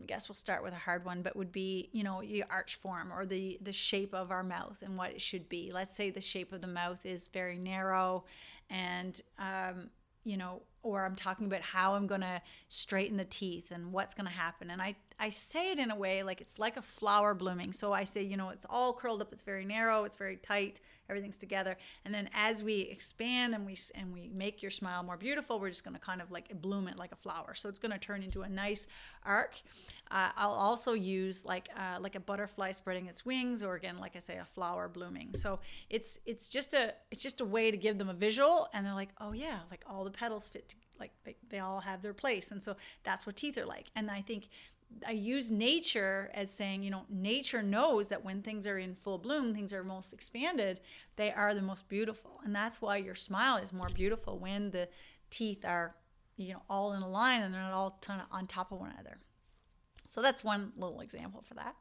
I 0.00 0.06
guess 0.06 0.28
we'll 0.28 0.36
start 0.36 0.62
with 0.62 0.72
a 0.72 0.76
hard 0.76 1.04
one, 1.04 1.22
but 1.22 1.36
would 1.36 1.52
be, 1.52 1.88
you 1.92 2.02
know, 2.02 2.20
the 2.20 2.44
arch 2.50 2.76
form 2.76 3.12
or 3.12 3.26
the 3.26 3.58
the 3.60 3.72
shape 3.72 4.14
of 4.14 4.30
our 4.30 4.42
mouth 4.42 4.82
and 4.82 4.96
what 4.96 5.10
it 5.10 5.20
should 5.20 5.48
be. 5.48 5.70
Let's 5.72 5.94
say 5.94 6.10
the 6.10 6.20
shape 6.20 6.52
of 6.52 6.60
the 6.60 6.66
mouth 6.66 7.06
is 7.06 7.28
very 7.28 7.58
narrow 7.58 8.24
and 8.70 9.20
um, 9.38 9.90
you 10.24 10.36
know 10.36 10.62
or 10.84 11.04
i'm 11.04 11.16
talking 11.16 11.46
about 11.46 11.62
how 11.62 11.94
i'm 11.94 12.06
going 12.06 12.20
to 12.20 12.40
straighten 12.68 13.16
the 13.16 13.24
teeth 13.24 13.70
and 13.70 13.92
what's 13.92 14.14
going 14.14 14.26
to 14.26 14.32
happen. 14.32 14.70
And 14.70 14.80
i 14.82 14.94
i 15.18 15.30
say 15.30 15.70
it 15.70 15.78
in 15.78 15.90
a 15.92 15.96
way 15.96 16.22
like 16.24 16.40
it's 16.40 16.58
like 16.58 16.76
a 16.76 16.82
flower 16.82 17.34
blooming. 17.34 17.72
So 17.72 17.92
i 17.92 18.04
say 18.04 18.22
you 18.22 18.36
know 18.36 18.50
it's 18.50 18.66
all 18.68 18.92
curled 18.92 19.20
up 19.20 19.32
it's 19.32 19.42
very 19.42 19.64
narrow 19.64 20.04
it's 20.04 20.16
very 20.16 20.36
tight 20.36 20.80
everything's 21.08 21.36
together. 21.36 21.76
And 22.04 22.14
then 22.14 22.30
as 22.34 22.64
we 22.64 22.80
expand 22.80 23.54
and 23.54 23.66
we 23.66 23.76
and 23.94 24.12
we 24.12 24.30
make 24.34 24.62
your 24.62 24.70
smile 24.70 25.02
more 25.02 25.16
beautiful 25.16 25.60
we're 25.60 25.68
just 25.68 25.84
going 25.84 25.94
to 25.94 26.00
kind 26.00 26.20
of 26.20 26.30
like 26.30 26.60
bloom 26.60 26.88
it 26.88 26.96
like 26.98 27.12
a 27.12 27.16
flower. 27.16 27.54
So 27.54 27.68
it's 27.68 27.78
going 27.78 27.92
to 27.92 27.98
turn 27.98 28.22
into 28.22 28.42
a 28.42 28.48
nice 28.48 28.86
arc. 29.24 29.54
Uh, 30.10 30.30
i'll 30.36 30.52
also 30.52 30.92
use 30.92 31.44
like 31.44 31.68
uh, 31.76 31.98
like 32.00 32.14
a 32.14 32.20
butterfly 32.20 32.72
spreading 32.72 33.06
its 33.06 33.24
wings 33.24 33.62
or 33.62 33.74
again 33.74 33.96
like 33.98 34.16
i 34.16 34.18
say 34.18 34.36
a 34.36 34.44
flower 34.44 34.88
blooming. 34.88 35.30
So 35.34 35.60
it's 35.90 36.18
it's 36.26 36.48
just 36.48 36.74
a 36.74 36.94
it's 37.10 37.22
just 37.22 37.40
a 37.40 37.44
way 37.44 37.70
to 37.70 37.76
give 37.76 37.98
them 37.98 38.08
a 38.08 38.14
visual 38.14 38.68
and 38.74 38.84
they're 38.84 38.94
like 38.94 39.10
oh 39.20 39.32
yeah 39.32 39.60
like 39.70 39.84
all 39.86 40.04
the 40.04 40.10
petals 40.10 40.48
fit 40.48 40.73
like 41.00 41.12
they, 41.24 41.36
they 41.48 41.58
all 41.58 41.80
have 41.80 42.02
their 42.02 42.14
place 42.14 42.50
and 42.50 42.62
so 42.62 42.76
that's 43.02 43.26
what 43.26 43.36
teeth 43.36 43.58
are 43.58 43.66
like 43.66 43.86
and 43.96 44.10
i 44.10 44.20
think 44.20 44.48
I 45.06 45.12
use 45.12 45.50
nature 45.50 46.30
as 46.34 46.50
saying, 46.50 46.82
you 46.82 46.90
know, 46.90 47.04
nature 47.08 47.62
knows 47.62 48.08
that 48.08 48.24
when 48.24 48.42
things 48.42 48.66
are 48.66 48.78
in 48.78 48.94
full 48.94 49.18
bloom, 49.18 49.54
things 49.54 49.72
are 49.72 49.82
most 49.82 50.12
expanded, 50.12 50.80
they 51.16 51.32
are 51.32 51.54
the 51.54 51.62
most 51.62 51.88
beautiful. 51.88 52.40
And 52.44 52.54
that's 52.54 52.80
why 52.80 52.98
your 52.98 53.14
smile 53.14 53.56
is 53.56 53.72
more 53.72 53.88
beautiful 53.88 54.38
when 54.38 54.70
the 54.70 54.88
teeth 55.30 55.64
are, 55.64 55.94
you 56.36 56.52
know, 56.52 56.62
all 56.68 56.92
in 56.92 57.02
a 57.02 57.08
line 57.08 57.42
and 57.42 57.52
they're 57.52 57.62
not 57.62 57.72
all 57.72 57.98
on 58.30 58.46
top 58.46 58.72
of 58.72 58.80
one 58.80 58.90
another. 58.90 59.18
So 60.08 60.22
that's 60.22 60.44
one 60.44 60.72
little 60.76 61.00
example 61.00 61.42
for 61.46 61.54
that. 61.54 61.74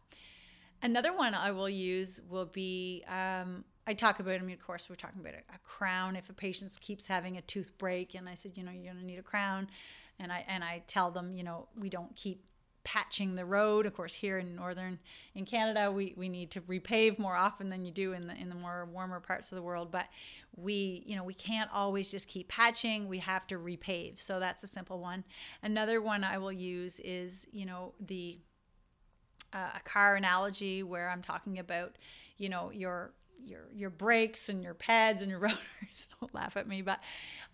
Another 0.82 1.14
one 1.14 1.34
I 1.34 1.52
will 1.52 1.70
use 1.70 2.20
will 2.28 2.46
be 2.46 3.04
um, 3.08 3.64
I 3.86 3.94
talk 3.94 4.20
about, 4.20 4.42
mean, 4.42 4.54
of 4.54 4.66
course, 4.66 4.90
we're 4.90 4.96
talking 4.96 5.22
about 5.22 5.34
a, 5.34 5.56
a, 5.56 5.60
crown. 5.63 6.16
If 6.16 6.30
a 6.30 6.34
patient 6.34 6.78
keeps 6.80 7.08
having 7.08 7.38
a 7.38 7.42
tooth 7.42 7.78
break, 7.78 8.16
and 8.16 8.30
I 8.30 8.34
said, 8.34 8.54
you 8.56 8.63
know, 8.63 8.72
you're 8.72 8.94
going 8.94 8.98
to 8.98 9.06
need 9.06 9.20
a 9.20 9.24
crown, 9.24 9.68
and 10.20 10.32
I 10.32 10.46
and 10.48 10.63
I 10.63 10.84
tell 10.88 11.12
them, 11.12 11.36
you 11.36 11.44
know, 11.44 11.68
we 11.78 11.90
don't 11.90 12.16
keep 12.16 12.46
patching 12.84 13.36
the 13.36 13.46
road. 13.46 13.86
Of 13.86 13.94
course, 13.94 14.13
here 14.13 14.38
in 14.38 14.56
northern 14.56 15.00
in 15.36 15.46
Canada, 15.46 15.92
we, 15.92 16.13
we 16.18 16.30
need 16.30 16.52
to 16.52 16.62
repave 16.62 17.18
more 17.18 17.36
often 17.36 17.70
than 17.70 17.86
you 17.86 17.92
do 17.92 18.13
in 18.13 18.28
the 18.28 18.36
in 18.36 18.50
the 18.50 18.56
more 18.56 18.86
warmer 18.86 19.20
parts 19.20 19.52
of 19.52 19.56
the 19.58 19.62
world. 19.62 19.92
But 19.92 20.06
we 20.56 21.04
you 21.06 21.16
know 21.16 21.24
we 21.24 21.34
can't 21.34 21.70
always 21.74 22.12
just 22.12 22.28
keep 22.28 22.48
patching. 22.48 23.08
We 23.08 23.20
have 23.20 23.48
to 23.48 23.58
repave. 23.58 24.20
So 24.20 24.40
that's 24.40 24.63
a 24.63 24.68
simple 24.68 25.00
one. 25.00 25.24
Another 25.62 26.02
one 26.02 26.24
I 26.24 26.38
will 26.38 26.52
use 26.52 27.00
is 27.02 27.48
you 27.52 27.66
know 27.66 27.94
the 28.00 28.40
uh, 29.54 29.72
a 29.75 29.80
car 29.82 30.16
analogy 30.16 30.84
where 30.84 31.10
I'm 31.10 31.22
talking 31.22 31.60
about 31.60 31.98
you 32.38 32.50
know 32.50 32.72
your 32.72 33.13
your 33.46 33.62
your 33.76 33.90
brakes 33.90 34.50
and 34.50 34.64
your 34.64 34.74
pads 34.74 35.22
and 35.22 35.30
your 35.30 35.40
rotors. 35.42 36.08
Don't 36.20 36.34
laugh 36.34 36.58
at 36.58 36.68
me, 36.68 36.82
but 36.82 37.00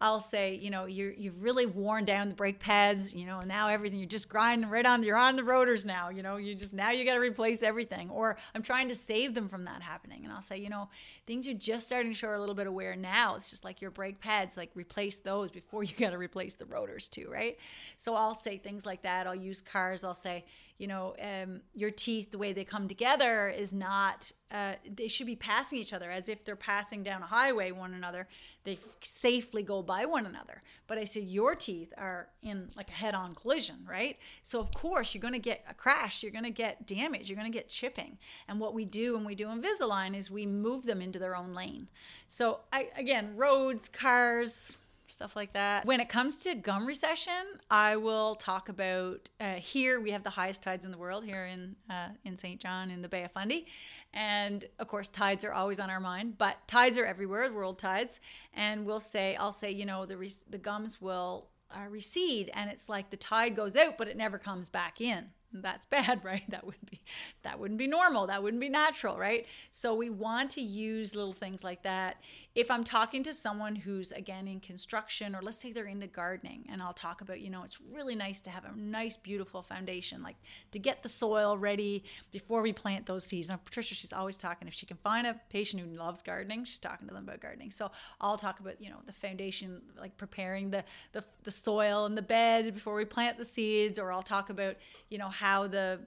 I'll 0.01 0.19
say, 0.19 0.55
you 0.55 0.69
know, 0.69 0.85
you 0.85 1.13
you've 1.17 1.41
really 1.41 1.65
worn 1.65 2.05
down 2.05 2.29
the 2.29 2.35
brake 2.35 2.59
pads, 2.59 3.13
you 3.13 3.25
know, 3.25 3.41
now 3.41 3.67
everything 3.67 3.99
you're 3.99 4.07
just 4.07 4.29
grinding 4.29 4.69
right 4.69 4.85
on. 4.85 5.03
You're 5.03 5.17
on 5.17 5.35
the 5.35 5.43
rotors 5.43 5.85
now, 5.85 6.09
you 6.09 6.23
know. 6.23 6.37
You 6.37 6.55
just 6.55 6.73
now 6.73 6.91
you 6.91 7.05
got 7.05 7.13
to 7.13 7.19
replace 7.19 7.63
everything. 7.63 8.09
Or 8.09 8.37
I'm 8.55 8.63
trying 8.63 8.87
to 8.89 8.95
save 8.95 9.33
them 9.33 9.49
from 9.49 9.65
that 9.65 9.81
happening, 9.81 10.23
and 10.23 10.33
I'll 10.33 10.41
say, 10.41 10.57
you 10.57 10.69
know, 10.69 10.89
things 11.27 11.47
are 11.47 11.53
just 11.53 11.87
starting 11.87 12.11
to 12.11 12.17
show 12.17 12.35
a 12.35 12.39
little 12.39 12.55
bit 12.55 12.67
of 12.67 12.73
wear 12.73 12.95
now. 12.95 13.35
It's 13.35 13.49
just 13.49 13.63
like 13.63 13.81
your 13.81 13.91
brake 13.91 14.19
pads, 14.19 14.57
like 14.57 14.71
replace 14.75 15.17
those 15.17 15.51
before 15.51 15.83
you 15.83 15.93
got 15.97 16.11
to 16.11 16.17
replace 16.17 16.55
the 16.55 16.65
rotors 16.65 17.07
too, 17.07 17.29
right? 17.29 17.57
So 17.97 18.15
I'll 18.15 18.35
say 18.35 18.57
things 18.57 18.85
like 18.85 19.03
that. 19.03 19.27
I'll 19.27 19.35
use 19.35 19.61
cars. 19.61 20.03
I'll 20.03 20.13
say, 20.13 20.45
you 20.79 20.87
know, 20.87 21.13
um, 21.21 21.59
your 21.73 21.91
teeth, 21.91 22.31
the 22.31 22.37
way 22.37 22.53
they 22.53 22.63
come 22.63 22.87
together 22.87 23.49
is 23.49 23.73
not, 23.73 24.31
uh, 24.49 24.73
they 24.95 25.09
should 25.09 25.27
be 25.27 25.35
passing 25.35 25.77
each 25.77 25.91
other 25.91 26.09
as 26.09 26.29
if 26.29 26.45
they're 26.45 26.55
passing 26.55 27.03
down 27.03 27.21
a 27.21 27.25
highway 27.25 27.71
one 27.71 27.93
another. 27.93 28.29
They 28.63 28.73
f- 28.73 28.95
safely 29.01 29.61
go 29.61 29.83
by 29.83 30.05
one 30.05 30.25
another. 30.25 30.61
But 30.87 30.97
I 30.97 31.03
said, 31.03 31.23
your 31.23 31.53
teeth 31.53 31.93
are 31.97 32.29
in 32.41 32.69
like 32.77 32.87
a 32.87 32.93
head 32.93 33.13
on 33.13 33.33
collision, 33.33 33.85
right? 33.85 34.17
So, 34.41 34.61
of 34.61 34.71
course, 34.73 35.13
you're 35.13 35.21
going 35.21 35.33
to 35.33 35.39
get 35.39 35.65
a 35.69 35.73
crash, 35.73 36.23
you're 36.23 36.31
going 36.31 36.45
to 36.45 36.49
get 36.49 36.87
damage, 36.87 37.29
you're 37.29 37.37
going 37.37 37.51
to 37.51 37.55
get 37.55 37.67
chipping. 37.67 38.17
And 38.47 38.57
what 38.57 38.73
we 38.73 38.85
do 38.85 39.15
when 39.15 39.25
we 39.25 39.35
do 39.35 39.47
Invisalign 39.47 40.15
is 40.15 40.31
we 40.31 40.45
move 40.45 40.85
them 40.85 41.01
into 41.01 41.19
their 41.19 41.35
own 41.35 41.53
lane. 41.53 41.89
So, 42.25 42.61
I, 42.71 42.87
again, 42.95 43.35
roads, 43.35 43.89
cars, 43.89 44.77
stuff 45.11 45.35
like 45.35 45.53
that. 45.53 45.85
When 45.85 45.99
it 45.99 46.09
comes 46.09 46.37
to 46.37 46.55
gum 46.55 46.85
recession, 46.85 47.33
I 47.69 47.95
will 47.95 48.35
talk 48.35 48.69
about 48.69 49.29
uh, 49.39 49.55
here 49.55 49.99
we 49.99 50.11
have 50.11 50.23
the 50.23 50.29
highest 50.29 50.63
tides 50.63 50.85
in 50.85 50.91
the 50.91 50.97
world 50.97 51.23
here 51.23 51.45
in 51.45 51.75
uh, 51.89 52.09
in 52.23 52.37
St. 52.37 52.59
John 52.59 52.91
in 52.91 53.01
the 53.01 53.09
Bay 53.09 53.23
of 53.23 53.31
Fundy, 53.31 53.67
and 54.13 54.65
of 54.79 54.87
course 54.87 55.09
tides 55.09 55.43
are 55.43 55.53
always 55.53 55.79
on 55.79 55.89
our 55.89 55.99
mind. 55.99 56.37
But 56.37 56.67
tides 56.67 56.97
are 56.97 57.05
everywhere, 57.05 57.51
world 57.51 57.79
tides, 57.79 58.19
and 58.53 58.85
we'll 58.85 58.99
say 58.99 59.35
I'll 59.35 59.51
say 59.51 59.71
you 59.71 59.85
know 59.85 60.05
the 60.05 60.17
re- 60.17 60.31
the 60.49 60.57
gums 60.57 61.01
will 61.01 61.49
uh, 61.71 61.87
recede, 61.89 62.49
and 62.53 62.69
it's 62.69 62.89
like 62.89 63.09
the 63.09 63.17
tide 63.17 63.55
goes 63.55 63.75
out, 63.75 63.97
but 63.97 64.07
it 64.07 64.17
never 64.17 64.37
comes 64.37 64.69
back 64.69 65.01
in 65.01 65.29
that's 65.53 65.85
bad 65.85 66.21
right? 66.23 66.43
That 66.49 66.65
wouldn't 66.65 66.89
be 66.89 67.01
that 67.43 67.59
wouldn't 67.59 67.77
be 67.77 67.87
normal. 67.87 68.27
That 68.27 68.43
wouldn't 68.43 68.61
be 68.61 68.69
natural 68.69 69.17
right? 69.17 69.45
So 69.71 69.93
we 69.93 70.09
want 70.09 70.51
to 70.51 70.61
use 70.61 71.15
little 71.15 71.33
things 71.33 71.63
like 71.63 71.83
that. 71.83 72.17
If 72.55 72.69
i'm 72.69 72.83
talking 72.83 73.23
to 73.23 73.33
someone 73.33 73.75
who's 73.75 74.11
again 74.11 74.47
in 74.47 74.59
construction 74.59 75.35
or 75.35 75.41
let's 75.41 75.57
say 75.57 75.71
they're 75.71 75.85
into 75.85 76.07
gardening 76.07 76.65
and 76.69 76.81
i'll 76.81 76.93
talk 76.93 77.21
about 77.21 77.39
you 77.39 77.49
know 77.49 77.63
it's 77.63 77.79
really 77.79 78.15
nice 78.15 78.41
to 78.41 78.49
have 78.49 78.65
a 78.65 78.75
nice 78.75 79.15
beautiful 79.15 79.61
foundation 79.61 80.21
like 80.21 80.35
to 80.71 80.79
get 80.79 81.01
the 81.01 81.09
soil 81.09 81.57
ready 81.57 82.03
before 82.31 82.61
we 82.61 82.73
plant 82.73 83.05
those 83.05 83.25
seeds. 83.25 83.49
Now 83.49 83.59
patricia 83.63 83.95
she's 83.95 84.13
always 84.13 84.35
talking 84.35 84.67
if 84.67 84.73
she 84.73 84.85
can 84.85 84.97
find 84.97 85.25
a 85.25 85.39
patient 85.49 85.81
who 85.81 85.95
loves 85.95 86.21
gardening 86.21 86.65
she's 86.65 86.79
talking 86.79 87.07
to 87.07 87.13
them 87.13 87.23
about 87.23 87.39
gardening. 87.39 87.71
So 87.71 87.91
i'll 88.19 88.37
talk 88.37 88.59
about 88.59 88.81
you 88.81 88.89
know 88.89 88.99
the 89.05 89.13
foundation 89.13 89.81
like 89.99 90.17
preparing 90.17 90.69
the 90.71 90.83
the, 91.13 91.23
the 91.43 91.51
soil 91.51 92.05
and 92.05 92.17
the 92.17 92.21
bed 92.21 92.73
before 92.73 92.95
we 92.95 93.05
plant 93.05 93.37
the 93.37 93.45
seeds 93.45 93.97
or 93.97 94.11
i'll 94.11 94.21
talk 94.21 94.49
about 94.49 94.75
you 95.09 95.17
know 95.17 95.29
how 95.39 95.67
the 95.67 95.99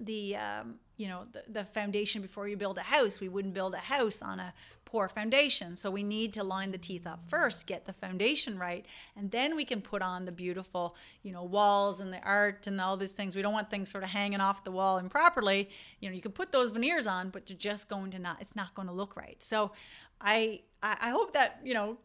the 0.00 0.34
um, 0.36 0.74
you 0.96 1.06
know 1.06 1.26
the, 1.32 1.44
the 1.48 1.64
foundation 1.64 2.20
before 2.20 2.48
you 2.48 2.56
build 2.56 2.76
a 2.76 2.82
house. 2.82 3.20
We 3.20 3.28
wouldn't 3.28 3.54
build 3.54 3.74
a 3.74 3.84
house 3.94 4.20
on 4.20 4.40
a 4.40 4.52
poor 4.92 5.08
foundation 5.08 5.74
so 5.74 5.90
we 5.90 6.02
need 6.02 6.34
to 6.34 6.44
line 6.44 6.70
the 6.70 6.76
teeth 6.76 7.06
up 7.06 7.26
first 7.26 7.66
get 7.66 7.86
the 7.86 7.94
foundation 7.94 8.58
right 8.58 8.84
and 9.16 9.30
then 9.30 9.56
we 9.56 9.64
can 9.64 9.80
put 9.80 10.02
on 10.02 10.26
the 10.26 10.30
beautiful 10.30 10.94
you 11.22 11.32
know 11.32 11.42
walls 11.42 11.98
and 11.98 12.12
the 12.12 12.20
art 12.22 12.66
and 12.66 12.78
all 12.78 12.94
these 12.94 13.12
things 13.12 13.34
we 13.34 13.40
don't 13.40 13.54
want 13.54 13.70
things 13.70 13.90
sort 13.90 14.04
of 14.04 14.10
hanging 14.10 14.38
off 14.38 14.62
the 14.64 14.70
wall 14.70 14.98
improperly 14.98 15.70
you 16.00 16.10
know 16.10 16.14
you 16.14 16.20
can 16.20 16.30
put 16.30 16.52
those 16.52 16.68
veneers 16.68 17.06
on 17.06 17.30
but 17.30 17.48
you're 17.48 17.58
just 17.58 17.88
going 17.88 18.10
to 18.10 18.18
not 18.18 18.36
it's 18.38 18.54
not 18.54 18.74
going 18.74 18.86
to 18.86 18.92
look 18.92 19.16
right 19.16 19.42
so 19.42 19.72
i 20.20 20.60
I 20.84 21.10
hope 21.10 21.32
that 21.34 21.60
you 21.62 21.74
know 21.74 21.98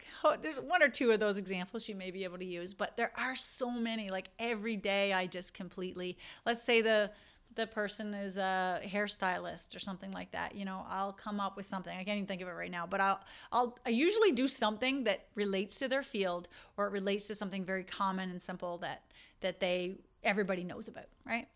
there's 0.43 0.59
one 0.59 0.83
or 0.83 0.87
two 0.87 1.09
of 1.09 1.19
those 1.19 1.39
examples 1.39 1.89
you 1.89 1.95
may 1.95 2.11
be 2.11 2.23
able 2.25 2.37
to 2.37 2.45
use, 2.45 2.75
but 2.75 2.95
there 2.95 3.11
are 3.17 3.35
so 3.35 3.71
many. 3.71 4.11
Like 4.11 4.29
every 4.37 4.75
day, 4.75 5.13
I 5.13 5.25
just 5.25 5.55
completely. 5.55 6.15
Let's 6.45 6.61
say 6.61 6.81
the 6.83 7.09
the 7.57 7.67
person 7.67 8.13
is 8.13 8.37
a 8.37 8.79
hairstylist 8.85 9.75
or 9.75 9.79
something 9.79 10.11
like 10.11 10.31
that. 10.31 10.55
You 10.55 10.63
know, 10.63 10.85
I'll 10.87 11.11
come 11.11 11.41
up 11.41 11.57
with 11.57 11.65
something. 11.65 11.91
I 11.91 12.03
can't 12.03 12.17
even 12.17 12.27
think 12.27 12.41
of 12.41 12.47
it 12.47 12.51
right 12.51 12.71
now, 12.71 12.87
but 12.87 13.01
I'll 13.01 13.19
I'll 13.51 13.77
I 13.85 13.89
usually 13.89 14.31
do 14.31 14.47
something 14.47 15.03
that 15.03 15.25
relates 15.35 15.75
to 15.79 15.89
their 15.89 16.03
field 16.03 16.47
or 16.77 16.87
it 16.87 16.91
relates 16.91 17.27
to 17.27 17.35
something 17.35 17.65
very 17.65 17.83
common 17.83 18.29
and 18.29 18.41
simple 18.41 18.77
that 18.77 19.01
that 19.41 19.59
they 19.59 19.97
everybody 20.23 20.63
knows 20.63 20.87
about, 20.87 21.07
right? 21.25 21.47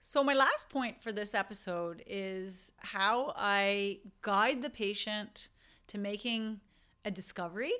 So 0.00 0.24
my 0.24 0.34
last 0.34 0.68
point 0.68 1.00
for 1.00 1.12
this 1.12 1.34
episode 1.34 2.02
is 2.06 2.72
how 2.78 3.32
I 3.36 4.00
guide 4.22 4.62
the 4.62 4.70
patient 4.70 5.48
to 5.88 5.98
making 5.98 6.60
a 7.04 7.10
discovery, 7.10 7.72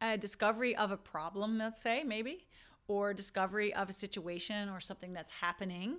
a 0.00 0.16
discovery 0.16 0.74
of 0.76 0.92
a 0.92 0.96
problem, 0.96 1.58
let's 1.58 1.80
say, 1.80 2.04
maybe, 2.04 2.46
or 2.88 3.12
discovery 3.12 3.74
of 3.74 3.88
a 3.88 3.92
situation 3.92 4.68
or 4.68 4.80
something 4.80 5.12
that's 5.12 5.32
happening 5.32 5.96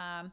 um, 0.00 0.32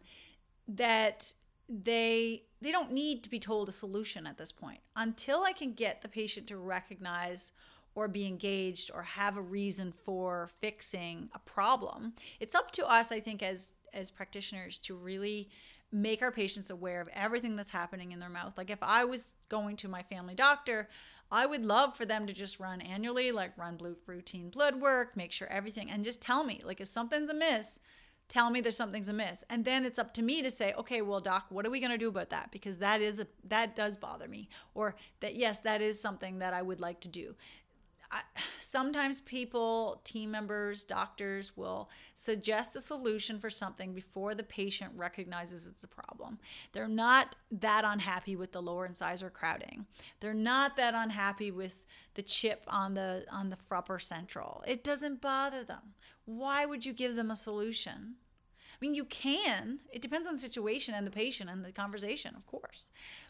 that 0.67 1.33
they 1.69 2.43
they 2.61 2.71
don't 2.71 2.91
need 2.91 3.23
to 3.23 3.29
be 3.29 3.39
told 3.39 3.67
a 3.67 3.71
solution 3.71 4.25
at 4.25 4.37
this 4.37 4.51
point 4.51 4.79
until 4.95 5.43
i 5.43 5.51
can 5.51 5.73
get 5.73 6.01
the 6.01 6.07
patient 6.07 6.47
to 6.47 6.57
recognize 6.57 7.51
or 7.93 8.07
be 8.07 8.25
engaged 8.25 8.89
or 8.93 9.01
have 9.03 9.35
a 9.35 9.41
reason 9.41 9.91
for 9.91 10.49
fixing 10.61 11.29
a 11.35 11.39
problem 11.39 12.13
it's 12.39 12.55
up 12.55 12.71
to 12.71 12.85
us 12.85 13.11
i 13.11 13.19
think 13.19 13.43
as 13.43 13.73
as 13.93 14.09
practitioners 14.09 14.79
to 14.79 14.95
really 14.95 15.49
make 15.91 16.21
our 16.21 16.31
patients 16.31 16.69
aware 16.69 16.99
of 16.99 17.09
everything 17.13 17.55
that's 17.55 17.71
happening 17.71 18.11
in 18.11 18.19
their 18.19 18.29
mouth. 18.29 18.57
Like 18.57 18.69
if 18.69 18.81
I 18.81 19.05
was 19.05 19.33
going 19.49 19.77
to 19.77 19.87
my 19.87 20.03
family 20.03 20.35
doctor, 20.35 20.89
I 21.31 21.45
would 21.45 21.65
love 21.65 21.95
for 21.95 22.05
them 22.05 22.27
to 22.27 22.33
just 22.33 22.59
run 22.59 22.81
annually, 22.81 23.31
like 23.31 23.57
run 23.57 23.77
blue 23.77 23.97
routine 24.05 24.49
blood 24.49 24.79
work, 24.79 25.15
make 25.15 25.31
sure 25.31 25.47
everything, 25.49 25.89
and 25.89 26.03
just 26.03 26.21
tell 26.21 26.43
me, 26.43 26.59
like 26.63 26.81
if 26.81 26.87
something's 26.87 27.29
amiss, 27.29 27.79
tell 28.29 28.49
me 28.49 28.61
there's 28.61 28.77
something's 28.77 29.09
amiss, 29.09 29.43
and 29.49 29.63
then 29.63 29.85
it's 29.85 29.99
up 29.99 30.13
to 30.15 30.21
me 30.21 30.41
to 30.41 30.49
say, 30.49 30.73
okay, 30.73 31.01
well, 31.01 31.19
doc, 31.19 31.45
what 31.49 31.65
are 31.65 31.69
we 31.69 31.79
going 31.79 31.91
to 31.91 31.97
do 31.97 32.09
about 32.09 32.29
that? 32.29 32.51
Because 32.51 32.77
that 32.79 33.01
is 33.01 33.19
a 33.19 33.27
that 33.45 33.75
does 33.75 33.97
bother 33.97 34.27
me, 34.27 34.49
or 34.73 34.95
that 35.21 35.35
yes, 35.35 35.59
that 35.59 35.81
is 35.81 35.99
something 35.99 36.39
that 36.39 36.53
I 36.53 36.61
would 36.61 36.79
like 36.79 36.99
to 37.01 37.07
do. 37.07 37.35
I, 38.11 38.21
sometimes 38.59 39.19
people, 39.21 40.01
team 40.03 40.31
members, 40.31 40.83
doctors 40.83 41.55
will 41.55 41.89
suggest 42.13 42.75
a 42.75 42.81
solution 42.81 43.39
for 43.39 43.49
something 43.49 43.93
before 43.93 44.35
the 44.35 44.43
patient 44.43 44.93
recognizes 44.95 45.67
it's 45.67 45.83
a 45.83 45.87
problem. 45.87 46.39
They're 46.71 46.87
not 46.87 47.35
that 47.51 47.83
unhappy 47.85 48.35
with 48.35 48.51
the 48.51 48.61
lower 48.61 48.85
incisor 48.85 49.29
crowding. 49.29 49.85
They're 50.19 50.33
not 50.33 50.75
that 50.77 50.93
unhappy 50.93 51.51
with 51.51 51.83
the 52.13 52.21
chip 52.23 52.63
on 52.67 52.93
the 52.93 53.25
on 53.31 53.49
the 53.49 53.57
frupper 53.57 54.01
central. 54.01 54.63
It 54.67 54.83
doesn't 54.83 55.21
bother 55.21 55.63
them. 55.63 55.93
Why 56.25 56.65
would 56.65 56.85
you 56.85 56.93
give 56.93 57.15
them 57.15 57.31
a 57.31 57.35
solution? 57.35 58.15
I 58.77 58.77
mean, 58.79 58.93
you 58.93 59.05
can. 59.05 59.79
It 59.91 60.01
depends 60.01 60.27
on 60.27 60.35
the 60.35 60.39
situation 60.39 60.93
and 60.93 61.07
the 61.07 61.11
patient 61.11 61.49
and 61.49 61.65
the 61.65 61.71
conversation, 61.71 62.35
of 62.35 62.45
course. 62.45 62.89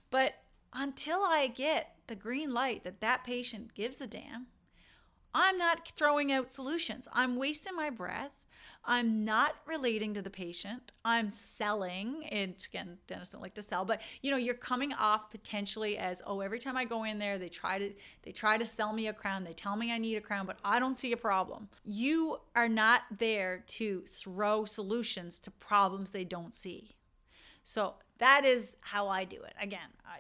But 0.10 0.36
until 0.74 1.20
I 1.20 1.48
get 1.48 1.96
the 2.08 2.16
green 2.16 2.54
light 2.54 2.84
that 2.84 3.00
that 3.00 3.24
patient 3.24 3.74
gives 3.74 4.02
a 4.02 4.08
damn, 4.08 4.48
I'm 5.34 5.58
not 5.58 5.90
throwing 5.96 6.32
out 6.32 6.52
solutions. 6.52 7.08
I'm 7.14 7.36
wasting 7.36 7.76
my 7.76 7.90
breath. 7.90 8.32
I'm 8.90 9.26
not 9.26 9.56
relating 9.66 10.14
to 10.14 10.22
the 10.22 10.30
patient. 10.30 10.94
I'm 11.04 11.30
selling. 11.30 12.26
And 12.32 12.56
again, 12.70 12.98
dentists 13.06 13.34
don't 13.34 13.42
like 13.42 13.54
to 13.56 13.62
sell, 13.62 13.84
but 13.84 14.02
you 14.22 14.32
know, 14.32 14.38
you're 14.38 14.54
coming 14.54 14.94
off 14.94 15.30
potentially 15.30 15.98
as, 15.98 16.22
oh, 16.26 16.40
every 16.40 16.58
time 16.58 16.78
I 16.78 16.86
go 16.86 17.04
in 17.04 17.20
there, 17.20 17.38
they 17.38 17.50
try 17.50 17.78
to 17.80 17.92
they 18.24 18.32
try 18.32 18.58
to 18.58 18.66
sell 18.66 18.94
me 18.94 19.08
a 19.08 19.14
crown. 19.14 19.44
They 19.44 19.54
tell 19.54 19.76
me 19.76 19.92
I 19.92 19.98
need 19.98 20.16
a 20.16 20.22
crown, 20.22 20.46
but 20.46 20.58
I 20.64 20.80
don't 20.80 20.96
see 20.96 21.12
a 21.12 21.18
problem. 21.18 21.68
You 21.84 22.38
are 22.56 22.70
not 22.70 23.02
there 23.12 23.64
to 23.68 24.04
throw 24.08 24.64
solutions 24.64 25.38
to 25.40 25.52
problems 25.52 26.12
they 26.12 26.24
don't 26.24 26.56
see. 26.56 26.92
So 27.68 27.96
that 28.20 28.46
is 28.46 28.78
how 28.80 29.10
I 29.10 29.26
do 29.26 29.44
it. 29.44 29.54
Again, 29.62 29.90
I, 30.06 30.20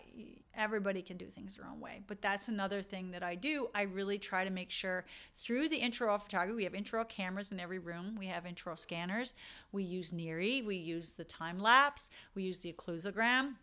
everybody 0.53 1.01
can 1.01 1.15
do 1.15 1.27
things 1.27 1.55
their 1.55 1.65
own 1.65 1.79
way, 1.79 2.01
but 2.05 2.21
that's 2.21 2.49
another 2.49 2.81
thing 2.81 3.11
that 3.11 3.23
I 3.23 3.35
do. 3.35 3.69
I 3.73 3.83
really 3.83 4.17
try 4.17 4.43
to 4.43 4.49
make 4.49 4.69
sure 4.69 5.05
through 5.33 5.69
the 5.69 5.79
intraoral 5.79 6.21
photography, 6.21 6.57
we 6.57 6.65
have 6.65 6.73
intraoral 6.73 7.07
cameras 7.07 7.53
in 7.53 7.59
every 7.61 7.79
room, 7.79 8.17
we 8.19 8.27
have 8.27 8.43
intraoral 8.43 8.77
scanners, 8.77 9.33
we 9.71 9.83
use 9.83 10.11
NIRI, 10.11 10.61
we 10.61 10.75
use 10.75 11.13
the 11.13 11.23
time 11.23 11.57
lapse, 11.57 12.09
we 12.35 12.43
use 12.43 12.59
the 12.59 12.73
occlusogram, 12.73 13.53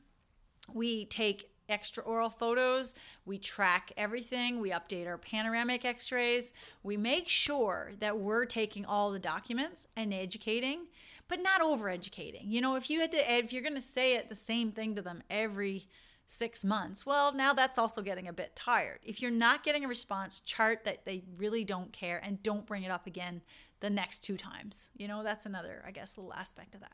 we 0.73 1.05
take 1.05 1.51
extraoral 1.69 2.33
photos. 2.33 2.95
We 3.25 3.39
track 3.39 3.93
everything. 3.97 4.61
We 4.61 4.71
update 4.71 5.07
our 5.07 5.19
panoramic 5.19 5.85
x 5.85 6.13
rays. 6.13 6.53
We 6.83 6.97
make 6.97 7.29
sure 7.29 7.93
that 8.01 8.19
we're 8.19 8.45
taking 8.45 8.85
all 8.85 9.11
the 9.11 9.19
documents 9.19 9.89
and 9.97 10.13
educating, 10.13 10.87
but 11.29 11.43
not 11.43 11.61
over 11.61 11.89
educating. 11.89 12.51
You 12.51 12.61
know, 12.61 12.77
if 12.77 12.91
you 12.91 13.01
had 13.01 13.13
to, 13.13 13.35
if 13.35 13.53
you're 13.53 13.63
going 13.63 13.75
to 13.75 13.81
say 13.81 14.15
it 14.17 14.29
the 14.29 14.35
same 14.35 14.73
thing 14.73 14.95
to 14.95 15.03
them 15.03 15.23
every 15.31 15.89
six 16.27 16.65
months, 16.65 17.05
well, 17.05 17.35
now 17.35 17.53
that's 17.53 17.79
also 17.79 18.03
getting 18.03 18.29
a 18.29 18.33
bit 18.33 18.55
tired. 18.57 19.01
If 19.03 19.21
you're 19.21 19.31
not 19.31 19.65
getting 19.65 19.85
a 19.85 19.89
response, 19.89 20.41
chart 20.41 20.85
that 20.85 21.05
they 21.05 21.25
really 21.37 21.65
don't 21.65 21.93
care 21.93 22.21
and 22.23 22.43
don't 22.43 22.67
bring 22.67 22.83
it 22.83 22.91
up 22.91 23.07
again 23.07 23.43
the 23.81 23.91
next 23.91 24.21
two 24.21 24.37
times. 24.37 24.91
You 24.97 25.09
know, 25.09 25.23
that's 25.23 25.47
another, 25.47 25.83
I 25.87 25.91
guess, 25.91 26.17
little 26.17 26.35
aspect 26.35 26.75
of 26.75 26.81
that. 26.81 26.93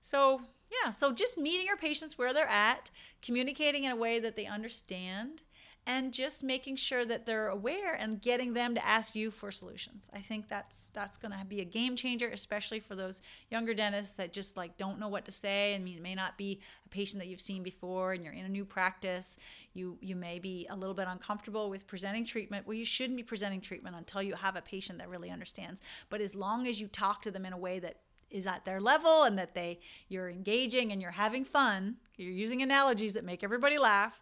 So, 0.00 0.40
yeah, 0.70 0.90
so 0.90 1.12
just 1.12 1.36
meeting 1.36 1.66
your 1.66 1.76
patients 1.76 2.16
where 2.16 2.32
they're 2.32 2.46
at, 2.46 2.90
communicating 3.22 3.84
in 3.84 3.90
a 3.90 3.96
way 3.96 4.18
that 4.20 4.36
they 4.36 4.46
understand, 4.46 5.42
and 5.86 6.12
just 6.12 6.42
making 6.42 6.74
sure 6.74 7.04
that 7.04 7.26
they're 7.26 7.48
aware 7.48 7.94
and 7.94 8.20
getting 8.20 8.54
them 8.54 8.74
to 8.74 8.84
ask 8.84 9.14
you 9.14 9.30
for 9.30 9.52
solutions. 9.52 10.10
I 10.12 10.20
think 10.20 10.48
that's 10.48 10.90
that's 10.92 11.16
going 11.16 11.30
to 11.30 11.44
be 11.44 11.60
a 11.60 11.64
game 11.64 11.94
changer 11.94 12.28
especially 12.28 12.80
for 12.80 12.96
those 12.96 13.22
younger 13.50 13.72
dentists 13.72 14.14
that 14.14 14.32
just 14.32 14.56
like 14.56 14.76
don't 14.76 14.98
know 14.98 15.08
what 15.08 15.24
to 15.26 15.30
say 15.30 15.78
mean 15.78 15.96
it 15.98 16.02
may 16.02 16.14
not 16.14 16.36
be 16.36 16.60
a 16.84 16.88
patient 16.88 17.22
that 17.22 17.28
you've 17.28 17.40
seen 17.40 17.62
before 17.62 18.12
and 18.12 18.24
you're 18.24 18.32
in 18.32 18.44
a 18.44 18.48
new 18.48 18.64
practice. 18.64 19.38
You 19.74 19.96
you 20.00 20.16
may 20.16 20.38
be 20.40 20.66
a 20.68 20.76
little 20.76 20.94
bit 20.94 21.06
uncomfortable 21.08 21.70
with 21.70 21.86
presenting 21.86 22.24
treatment. 22.24 22.66
Well, 22.66 22.76
you 22.76 22.84
shouldn't 22.84 23.16
be 23.16 23.22
presenting 23.22 23.60
treatment 23.60 23.94
until 23.94 24.22
you 24.22 24.34
have 24.34 24.56
a 24.56 24.62
patient 24.62 24.98
that 24.98 25.10
really 25.10 25.30
understands. 25.30 25.80
But 26.10 26.20
as 26.20 26.34
long 26.34 26.66
as 26.66 26.80
you 26.80 26.88
talk 26.88 27.22
to 27.22 27.30
them 27.30 27.46
in 27.46 27.52
a 27.52 27.58
way 27.58 27.78
that 27.78 27.98
is 28.28 28.46
at 28.46 28.64
their 28.64 28.80
level 28.80 29.22
and 29.22 29.38
that 29.38 29.54
they 29.54 29.78
you're 30.08 30.28
engaging 30.28 30.90
and 30.90 31.00
you're 31.00 31.12
having 31.12 31.44
fun, 31.44 31.96
you're 32.16 32.32
using 32.32 32.60
analogies 32.60 33.12
that 33.14 33.24
make 33.24 33.44
everybody 33.44 33.78
laugh 33.78 34.20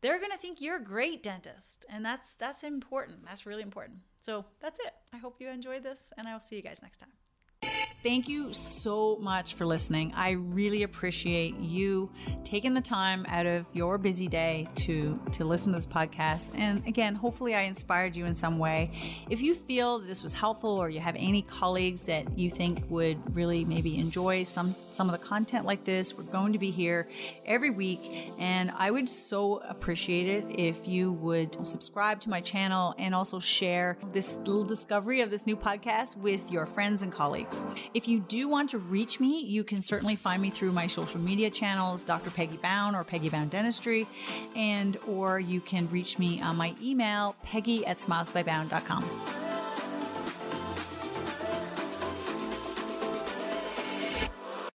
they're 0.00 0.18
going 0.18 0.32
to 0.32 0.38
think 0.38 0.60
you're 0.60 0.76
a 0.76 0.84
great 0.84 1.22
dentist 1.22 1.86
and 1.88 2.04
that's 2.04 2.34
that's 2.34 2.62
important. 2.62 3.24
That's 3.24 3.46
really 3.46 3.62
important. 3.62 3.98
So 4.20 4.44
that's 4.60 4.78
it. 4.80 4.92
I 5.12 5.18
hope 5.18 5.40
you 5.40 5.48
enjoyed 5.48 5.82
this 5.82 6.12
and 6.18 6.28
i 6.28 6.32
will 6.32 6.40
see 6.40 6.56
you 6.56 6.62
guys 6.62 6.80
next 6.82 6.98
time 6.98 7.12
Thank 8.06 8.28
you 8.28 8.52
so 8.52 9.18
much 9.20 9.54
for 9.54 9.66
listening. 9.66 10.12
I 10.14 10.30
really 10.30 10.84
appreciate 10.84 11.58
you 11.58 12.08
taking 12.44 12.72
the 12.72 12.80
time 12.80 13.26
out 13.28 13.46
of 13.46 13.66
your 13.72 13.98
busy 13.98 14.28
day 14.28 14.68
to 14.76 15.18
to 15.32 15.44
listen 15.44 15.72
to 15.72 15.78
this 15.78 15.86
podcast. 15.86 16.52
And 16.54 16.86
again, 16.86 17.16
hopefully 17.16 17.56
I 17.56 17.62
inspired 17.62 18.14
you 18.14 18.24
in 18.26 18.32
some 18.36 18.58
way. 18.58 18.92
If 19.28 19.40
you 19.40 19.56
feel 19.56 19.98
this 19.98 20.22
was 20.22 20.34
helpful 20.34 20.70
or 20.70 20.88
you 20.88 21.00
have 21.00 21.16
any 21.16 21.42
colleagues 21.42 22.04
that 22.04 22.38
you 22.38 22.48
think 22.48 22.84
would 22.88 23.34
really 23.34 23.64
maybe 23.64 23.98
enjoy 23.98 24.44
some 24.44 24.76
some 24.92 25.08
of 25.08 25.20
the 25.20 25.26
content 25.26 25.66
like 25.66 25.82
this, 25.82 26.14
we're 26.16 26.22
going 26.22 26.52
to 26.52 26.60
be 26.60 26.70
here 26.70 27.08
every 27.44 27.70
week 27.70 28.32
and 28.38 28.70
I 28.76 28.92
would 28.92 29.08
so 29.08 29.56
appreciate 29.68 30.28
it 30.28 30.44
if 30.56 30.86
you 30.86 31.10
would 31.10 31.66
subscribe 31.66 32.20
to 32.20 32.30
my 32.30 32.40
channel 32.40 32.94
and 32.98 33.16
also 33.16 33.40
share 33.40 33.98
this 34.12 34.36
little 34.36 34.62
discovery 34.62 35.22
of 35.22 35.30
this 35.30 35.44
new 35.44 35.56
podcast 35.56 36.16
with 36.16 36.52
your 36.52 36.66
friends 36.66 37.02
and 37.02 37.10
colleagues. 37.10 37.64
If 37.96 38.06
you 38.06 38.20
do 38.20 38.46
want 38.46 38.68
to 38.70 38.78
reach 38.78 39.20
me, 39.20 39.40
you 39.40 39.64
can 39.64 39.80
certainly 39.80 40.16
find 40.16 40.42
me 40.42 40.50
through 40.50 40.72
my 40.72 40.86
social 40.86 41.18
media 41.18 41.48
channels, 41.48 42.02
Dr. 42.02 42.28
Peggy 42.28 42.58
Bown 42.58 42.94
or 42.94 43.04
Peggy 43.04 43.30
Bown 43.30 43.48
Dentistry, 43.48 44.06
and 44.54 44.98
or 45.08 45.40
you 45.40 45.62
can 45.62 45.88
reach 45.88 46.18
me 46.18 46.42
on 46.42 46.56
my 46.56 46.74
email, 46.82 47.36
peggy 47.42 47.86
at 47.86 47.96
smilesbybown.com. 47.96 49.45